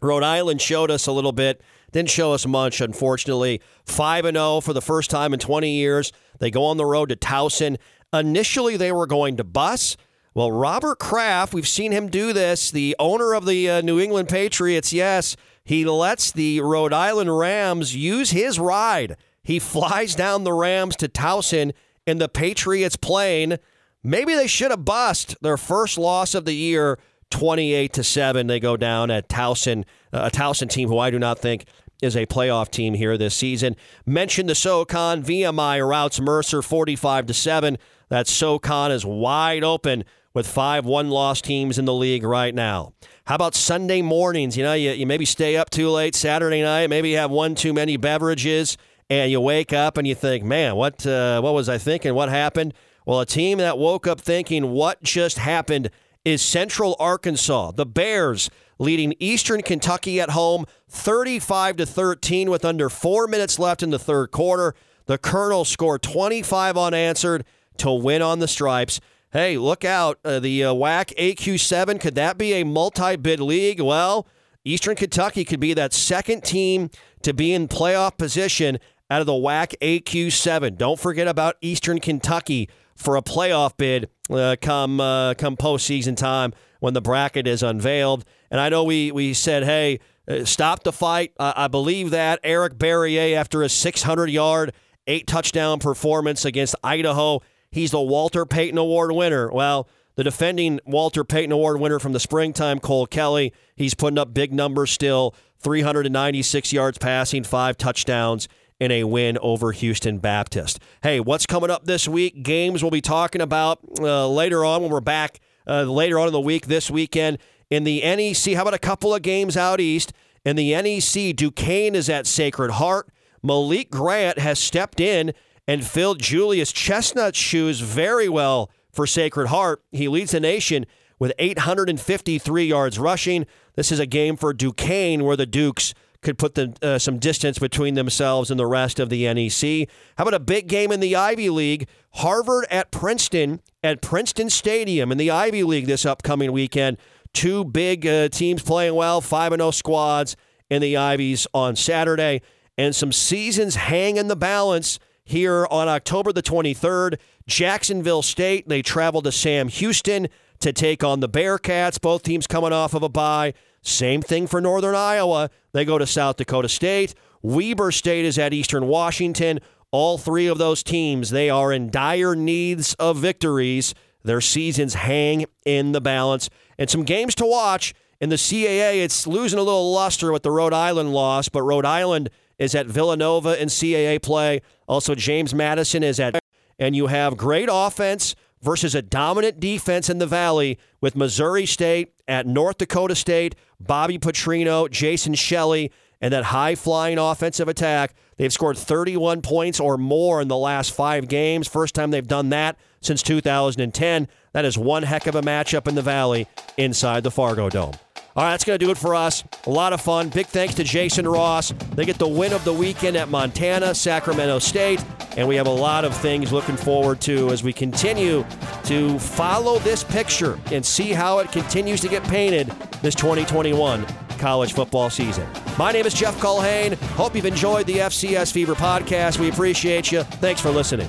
Rhode 0.00 0.22
Island 0.22 0.60
showed 0.60 0.90
us 0.90 1.06
a 1.06 1.12
little 1.12 1.32
bit 1.32 1.62
didn't 1.92 2.10
show 2.10 2.32
us 2.32 2.46
much, 2.46 2.80
unfortunately. 2.80 3.60
5 3.84 4.24
and 4.24 4.36
0 4.36 4.60
for 4.60 4.72
the 4.72 4.80
first 4.80 5.10
time 5.10 5.32
in 5.32 5.38
20 5.38 5.70
years. 5.70 6.10
They 6.40 6.50
go 6.50 6.64
on 6.64 6.78
the 6.78 6.86
road 6.86 7.10
to 7.10 7.16
Towson. 7.16 7.76
Initially, 8.12 8.76
they 8.76 8.92
were 8.92 9.06
going 9.06 9.36
to 9.36 9.44
bus. 9.44 9.96
Well, 10.34 10.50
Robert 10.50 10.98
Kraft, 10.98 11.52
we've 11.52 11.68
seen 11.68 11.92
him 11.92 12.08
do 12.08 12.32
this, 12.32 12.70
the 12.70 12.96
owner 12.98 13.34
of 13.34 13.44
the 13.44 13.68
uh, 13.68 13.80
New 13.82 14.00
England 14.00 14.30
Patriots, 14.30 14.90
yes, 14.90 15.36
he 15.62 15.84
lets 15.84 16.32
the 16.32 16.62
Rhode 16.62 16.94
Island 16.94 17.36
Rams 17.36 17.94
use 17.94 18.30
his 18.30 18.58
ride. 18.58 19.16
He 19.42 19.58
flies 19.58 20.14
down 20.14 20.44
the 20.44 20.54
Rams 20.54 20.96
to 20.96 21.08
Towson 21.08 21.72
in 22.06 22.16
the 22.16 22.30
Patriots 22.30 22.96
plane. 22.96 23.58
Maybe 24.02 24.34
they 24.34 24.46
should 24.46 24.70
have 24.70 24.86
bust 24.86 25.36
their 25.42 25.58
first 25.58 25.98
loss 25.98 26.34
of 26.34 26.46
the 26.46 26.54
year, 26.54 26.98
28 27.30 27.92
to 27.92 28.02
7. 28.02 28.46
They 28.46 28.58
go 28.58 28.78
down 28.78 29.10
at 29.10 29.28
Towson, 29.28 29.84
uh, 30.14 30.30
a 30.32 30.36
Towson 30.36 30.70
team 30.70 30.88
who 30.88 30.98
I 30.98 31.10
do 31.10 31.18
not 31.18 31.40
think 31.40 31.66
is 32.00 32.16
a 32.16 32.26
playoff 32.26 32.70
team 32.70 32.94
here 32.94 33.18
this 33.18 33.34
season. 33.34 33.76
Mention 34.06 34.46
the 34.46 34.54
SoCon 34.54 35.22
VMI 35.22 35.86
routes 35.86 36.20
Mercer 36.20 36.62
45 36.62 37.26
to 37.26 37.34
7. 37.34 37.78
That 38.08 38.26
SoCon 38.26 38.90
is 38.90 39.04
wide 39.04 39.62
open 39.62 40.04
with 40.34 40.46
five 40.46 40.84
one 40.84 41.10
loss 41.10 41.40
teams 41.40 41.78
in 41.78 41.84
the 41.84 41.94
league 41.94 42.24
right 42.24 42.54
now. 42.54 42.92
How 43.26 43.34
about 43.34 43.54
Sunday 43.54 44.02
mornings? 44.02 44.56
You 44.56 44.64
know, 44.64 44.74
you, 44.74 44.90
you 44.92 45.06
maybe 45.06 45.24
stay 45.24 45.56
up 45.56 45.70
too 45.70 45.88
late 45.90 46.14
Saturday 46.14 46.62
night, 46.62 46.88
maybe 46.90 47.10
you 47.10 47.16
have 47.18 47.30
one 47.30 47.54
too 47.54 47.72
many 47.72 47.96
beverages, 47.96 48.76
and 49.10 49.30
you 49.30 49.40
wake 49.40 49.72
up 49.72 49.96
and 49.96 50.06
you 50.06 50.14
think, 50.14 50.44
man, 50.44 50.76
what, 50.76 51.06
uh, 51.06 51.40
what 51.40 51.54
was 51.54 51.68
I 51.68 51.78
thinking? 51.78 52.14
What 52.14 52.28
happened? 52.28 52.74
Well, 53.04 53.20
a 53.20 53.26
team 53.26 53.58
that 53.58 53.78
woke 53.78 54.06
up 54.06 54.20
thinking, 54.20 54.70
what 54.70 55.02
just 55.02 55.38
happened 55.38 55.90
is 56.24 56.40
Central 56.40 56.96
Arkansas. 56.98 57.72
The 57.72 57.86
Bears 57.86 58.48
leading 58.78 59.14
Eastern 59.18 59.62
Kentucky 59.62 60.20
at 60.20 60.30
home 60.30 60.66
35 60.88 61.76
to 61.78 61.86
13 61.86 62.50
with 62.50 62.64
under 62.64 62.88
4 62.88 63.26
minutes 63.26 63.58
left 63.58 63.82
in 63.82 63.90
the 63.90 63.98
third 63.98 64.30
quarter. 64.30 64.74
The 65.06 65.18
Colonels 65.18 65.68
scored 65.68 66.02
25 66.02 66.76
unanswered 66.78 67.44
to 67.78 67.90
win 67.90 68.22
on 68.22 68.38
the 68.38 68.48
stripes. 68.48 69.00
Hey, 69.32 69.56
look 69.56 69.82
out. 69.82 70.18
Uh, 70.26 70.40
the 70.40 70.62
uh, 70.62 70.74
WAC 70.74 71.14
AQ7, 71.16 71.98
could 71.98 72.14
that 72.16 72.36
be 72.36 72.52
a 72.52 72.64
multi 72.64 73.16
bid 73.16 73.40
league? 73.40 73.80
Well, 73.80 74.26
Eastern 74.62 74.94
Kentucky 74.94 75.42
could 75.46 75.58
be 75.58 75.72
that 75.72 75.94
second 75.94 76.44
team 76.44 76.90
to 77.22 77.32
be 77.32 77.54
in 77.54 77.66
playoff 77.66 78.18
position 78.18 78.78
out 79.08 79.22
of 79.22 79.26
the 79.26 79.32
WAC 79.32 79.74
AQ7. 79.80 80.76
Don't 80.76 81.00
forget 81.00 81.28
about 81.28 81.56
Eastern 81.62 81.98
Kentucky 81.98 82.68
for 82.94 83.16
a 83.16 83.22
playoff 83.22 83.74
bid 83.78 84.10
uh, 84.30 84.56
come 84.60 85.00
uh, 85.00 85.32
come 85.32 85.56
postseason 85.56 86.14
time 86.14 86.52
when 86.80 86.92
the 86.92 87.00
bracket 87.00 87.46
is 87.46 87.62
unveiled. 87.62 88.26
And 88.50 88.60
I 88.60 88.68
know 88.68 88.84
we 88.84 89.12
we 89.12 89.32
said, 89.32 89.64
hey, 89.64 90.00
uh, 90.28 90.44
stop 90.44 90.82
the 90.82 90.92
fight. 90.92 91.32
I 91.38 91.68
believe 91.68 92.10
that 92.10 92.38
Eric 92.44 92.74
Barriere 92.74 93.34
after 93.34 93.62
a 93.62 93.70
600 93.70 94.28
yard, 94.28 94.74
eight 95.06 95.26
touchdown 95.26 95.78
performance 95.78 96.44
against 96.44 96.76
Idaho, 96.84 97.40
he's 97.72 97.90
the 97.90 98.00
Walter 98.00 98.46
Payton 98.46 98.78
Award 98.78 99.12
winner. 99.12 99.50
Well. 99.50 99.88
The 100.14 100.24
defending 100.24 100.78
Walter 100.84 101.24
Payton 101.24 101.52
Award 101.52 101.80
winner 101.80 101.98
from 101.98 102.12
the 102.12 102.20
springtime, 102.20 102.80
Cole 102.80 103.06
Kelly, 103.06 103.50
he's 103.76 103.94
putting 103.94 104.18
up 104.18 104.34
big 104.34 104.52
numbers 104.52 104.90
still 104.90 105.34
396 105.60 106.70
yards 106.70 106.98
passing, 106.98 107.44
five 107.44 107.78
touchdowns 107.78 108.46
in 108.80 108.90
a 108.90 109.04
win 109.04 109.38
over 109.38 109.70
Houston 109.70 110.18
Baptist. 110.18 110.80
Hey, 111.02 111.20
what's 111.20 111.46
coming 111.46 111.70
up 111.70 111.84
this 111.84 112.08
week? 112.08 112.42
Games 112.42 112.82
we'll 112.82 112.90
be 112.90 113.00
talking 113.00 113.40
about 113.40 113.78
uh, 114.00 114.28
later 114.28 114.64
on 114.64 114.82
when 114.82 114.90
we're 114.90 115.00
back 115.00 115.40
uh, 115.68 115.84
later 115.84 116.18
on 116.18 116.26
in 116.26 116.32
the 116.32 116.40
week 116.40 116.66
this 116.66 116.90
weekend. 116.90 117.38
In 117.70 117.84
the 117.84 118.00
NEC, 118.00 118.54
how 118.54 118.62
about 118.62 118.74
a 118.74 118.78
couple 118.80 119.14
of 119.14 119.22
games 119.22 119.56
out 119.56 119.80
east? 119.80 120.12
In 120.44 120.56
the 120.56 120.72
NEC, 120.72 121.36
Duquesne 121.36 121.94
is 121.94 122.10
at 122.10 122.26
Sacred 122.26 122.72
Heart. 122.72 123.08
Malik 123.42 123.90
Grant 123.90 124.38
has 124.40 124.58
stepped 124.58 124.98
in 125.00 125.32
and 125.72 125.86
filled 125.86 126.20
Julius 126.20 126.70
Chestnut's 126.70 127.38
shoes 127.38 127.80
very 127.80 128.28
well 128.28 128.70
for 128.92 129.06
Sacred 129.06 129.46
Heart. 129.46 129.82
He 129.90 130.06
leads 130.06 130.32
the 130.32 130.38
nation 130.38 130.84
with 131.18 131.32
853 131.38 132.64
yards 132.66 132.98
rushing. 132.98 133.46
This 133.74 133.90
is 133.90 133.98
a 133.98 134.04
game 134.04 134.36
for 134.36 134.52
Duquesne 134.52 135.24
where 135.24 135.34
the 135.34 135.46
Dukes 135.46 135.94
could 136.20 136.36
put 136.36 136.56
the, 136.56 136.76
uh, 136.82 136.98
some 136.98 137.18
distance 137.18 137.58
between 137.58 137.94
themselves 137.94 138.50
and 138.50 138.60
the 138.60 138.66
rest 138.66 139.00
of 139.00 139.08
the 139.08 139.24
NEC. 139.24 139.88
How 140.18 140.24
about 140.24 140.34
a 140.34 140.40
big 140.40 140.68
game 140.68 140.92
in 140.92 141.00
the 141.00 141.16
Ivy 141.16 141.48
League? 141.48 141.88
Harvard 142.16 142.66
at 142.70 142.90
Princeton 142.90 143.62
at 143.82 144.02
Princeton 144.02 144.50
Stadium 144.50 145.10
in 145.10 145.16
the 145.16 145.30
Ivy 145.30 145.62
League 145.62 145.86
this 145.86 146.04
upcoming 146.04 146.52
weekend. 146.52 146.98
Two 147.32 147.64
big 147.64 148.06
uh, 148.06 148.28
teams 148.28 148.60
playing 148.62 148.94
well, 148.94 149.22
5 149.22 149.54
0 149.54 149.70
squads 149.70 150.36
in 150.68 150.82
the 150.82 150.98
Ivies 150.98 151.46
on 151.54 151.76
Saturday, 151.76 152.42
and 152.76 152.94
some 152.94 153.10
seasons 153.10 153.76
hang 153.76 154.18
in 154.18 154.28
the 154.28 154.36
balance 154.36 154.98
here 155.32 155.66
on 155.70 155.88
October 155.88 156.32
the 156.32 156.42
23rd. 156.42 157.18
Jacksonville 157.46 158.22
State, 158.22 158.68
they 158.68 158.82
travel 158.82 159.20
to 159.22 159.32
Sam 159.32 159.68
Houston 159.68 160.28
to 160.60 160.72
take 160.72 161.02
on 161.02 161.20
the 161.20 161.28
Bearcats. 161.28 162.00
Both 162.00 162.22
teams 162.22 162.46
coming 162.46 162.72
off 162.72 162.94
of 162.94 163.02
a 163.02 163.08
bye. 163.08 163.54
Same 163.82 164.22
thing 164.22 164.46
for 164.46 164.60
Northern 164.60 164.94
Iowa. 164.94 165.50
They 165.72 165.84
go 165.84 165.98
to 165.98 166.06
South 166.06 166.36
Dakota 166.36 166.68
State. 166.68 167.14
Weber 167.42 167.90
State 167.90 168.24
is 168.24 168.38
at 168.38 168.52
Eastern 168.52 168.86
Washington. 168.86 169.58
All 169.90 170.18
three 170.18 170.46
of 170.46 170.58
those 170.58 170.82
teams, 170.82 171.30
they 171.30 171.50
are 171.50 171.72
in 171.72 171.90
dire 171.90 172.36
needs 172.36 172.94
of 172.94 173.16
victories. 173.16 173.94
Their 174.22 174.40
seasons 174.40 174.94
hang 174.94 175.46
in 175.64 175.92
the 175.92 176.00
balance. 176.00 176.48
And 176.78 176.88
some 176.88 177.02
games 177.02 177.34
to 177.36 177.46
watch. 177.46 177.92
In 178.20 178.28
the 178.28 178.36
CAA, 178.36 179.02
it's 179.02 179.26
losing 179.26 179.58
a 179.58 179.62
little 179.62 179.92
luster 179.92 180.30
with 180.30 180.44
the 180.44 180.52
Rhode 180.52 180.72
Island 180.72 181.12
loss, 181.12 181.48
but 181.48 181.62
Rhode 181.62 181.84
Island 181.84 182.30
is 182.62 182.76
at 182.76 182.86
Villanova 182.86 183.60
in 183.60 183.68
CAA 183.68 184.22
play. 184.22 184.62
Also, 184.86 185.16
James 185.16 185.52
Madison 185.52 186.04
is 186.04 186.20
at. 186.20 186.38
And 186.78 186.94
you 186.94 187.08
have 187.08 187.36
great 187.36 187.68
offense 187.70 188.36
versus 188.60 188.94
a 188.94 189.02
dominant 189.02 189.58
defense 189.58 190.08
in 190.08 190.18
the 190.18 190.26
Valley 190.26 190.78
with 191.00 191.16
Missouri 191.16 191.66
State 191.66 192.12
at 192.28 192.46
North 192.46 192.78
Dakota 192.78 193.16
State, 193.16 193.56
Bobby 193.80 194.16
Petrino, 194.16 194.88
Jason 194.88 195.34
Shelley, 195.34 195.90
and 196.20 196.32
that 196.32 196.44
high 196.44 196.76
flying 196.76 197.18
offensive 197.18 197.66
attack. 197.66 198.14
They've 198.36 198.52
scored 198.52 198.78
31 198.78 199.42
points 199.42 199.80
or 199.80 199.98
more 199.98 200.40
in 200.40 200.46
the 200.46 200.56
last 200.56 200.94
five 200.94 201.26
games. 201.26 201.66
First 201.66 201.96
time 201.96 202.12
they've 202.12 202.26
done 202.26 202.50
that 202.50 202.78
since 203.00 203.24
2010. 203.24 204.28
That 204.52 204.64
is 204.64 204.78
one 204.78 205.02
heck 205.02 205.26
of 205.26 205.34
a 205.34 205.42
matchup 205.42 205.88
in 205.88 205.96
the 205.96 206.02
Valley 206.02 206.46
inside 206.76 207.24
the 207.24 207.30
Fargo 207.32 207.68
Dome. 207.68 207.94
All 208.34 208.44
right, 208.44 208.52
that's 208.52 208.64
going 208.64 208.78
to 208.78 208.84
do 208.84 208.90
it 208.90 208.96
for 208.96 209.14
us. 209.14 209.44
A 209.66 209.70
lot 209.70 209.92
of 209.92 210.00
fun. 210.00 210.30
Big 210.30 210.46
thanks 210.46 210.74
to 210.76 210.84
Jason 210.84 211.28
Ross. 211.28 211.70
They 211.94 212.06
get 212.06 212.16
the 212.16 212.28
win 212.28 212.54
of 212.54 212.64
the 212.64 212.72
weekend 212.72 213.16
at 213.16 213.28
Montana, 213.28 213.94
Sacramento 213.94 214.58
State, 214.58 215.04
and 215.36 215.46
we 215.46 215.56
have 215.56 215.66
a 215.66 215.70
lot 215.70 216.06
of 216.06 216.16
things 216.16 216.50
looking 216.50 216.76
forward 216.76 217.20
to 217.22 217.50
as 217.50 217.62
we 217.62 217.74
continue 217.74 218.44
to 218.84 219.18
follow 219.18 219.78
this 219.80 220.02
picture 220.02 220.58
and 220.70 220.84
see 220.84 221.12
how 221.12 221.40
it 221.40 221.52
continues 221.52 222.00
to 222.00 222.08
get 222.08 222.24
painted 222.24 222.68
this 223.02 223.14
2021 223.14 224.06
college 224.38 224.72
football 224.72 225.10
season. 225.10 225.46
My 225.78 225.92
name 225.92 226.06
is 226.06 226.14
Jeff 226.14 226.36
Culhane. 226.38 226.94
Hope 227.12 227.36
you've 227.36 227.44
enjoyed 227.44 227.86
the 227.86 227.98
FCS 227.98 228.50
Fever 228.52 228.74
podcast. 228.74 229.38
We 229.38 229.50
appreciate 229.50 230.10
you. 230.10 230.22
Thanks 230.22 230.60
for 230.60 230.70
listening. 230.70 231.08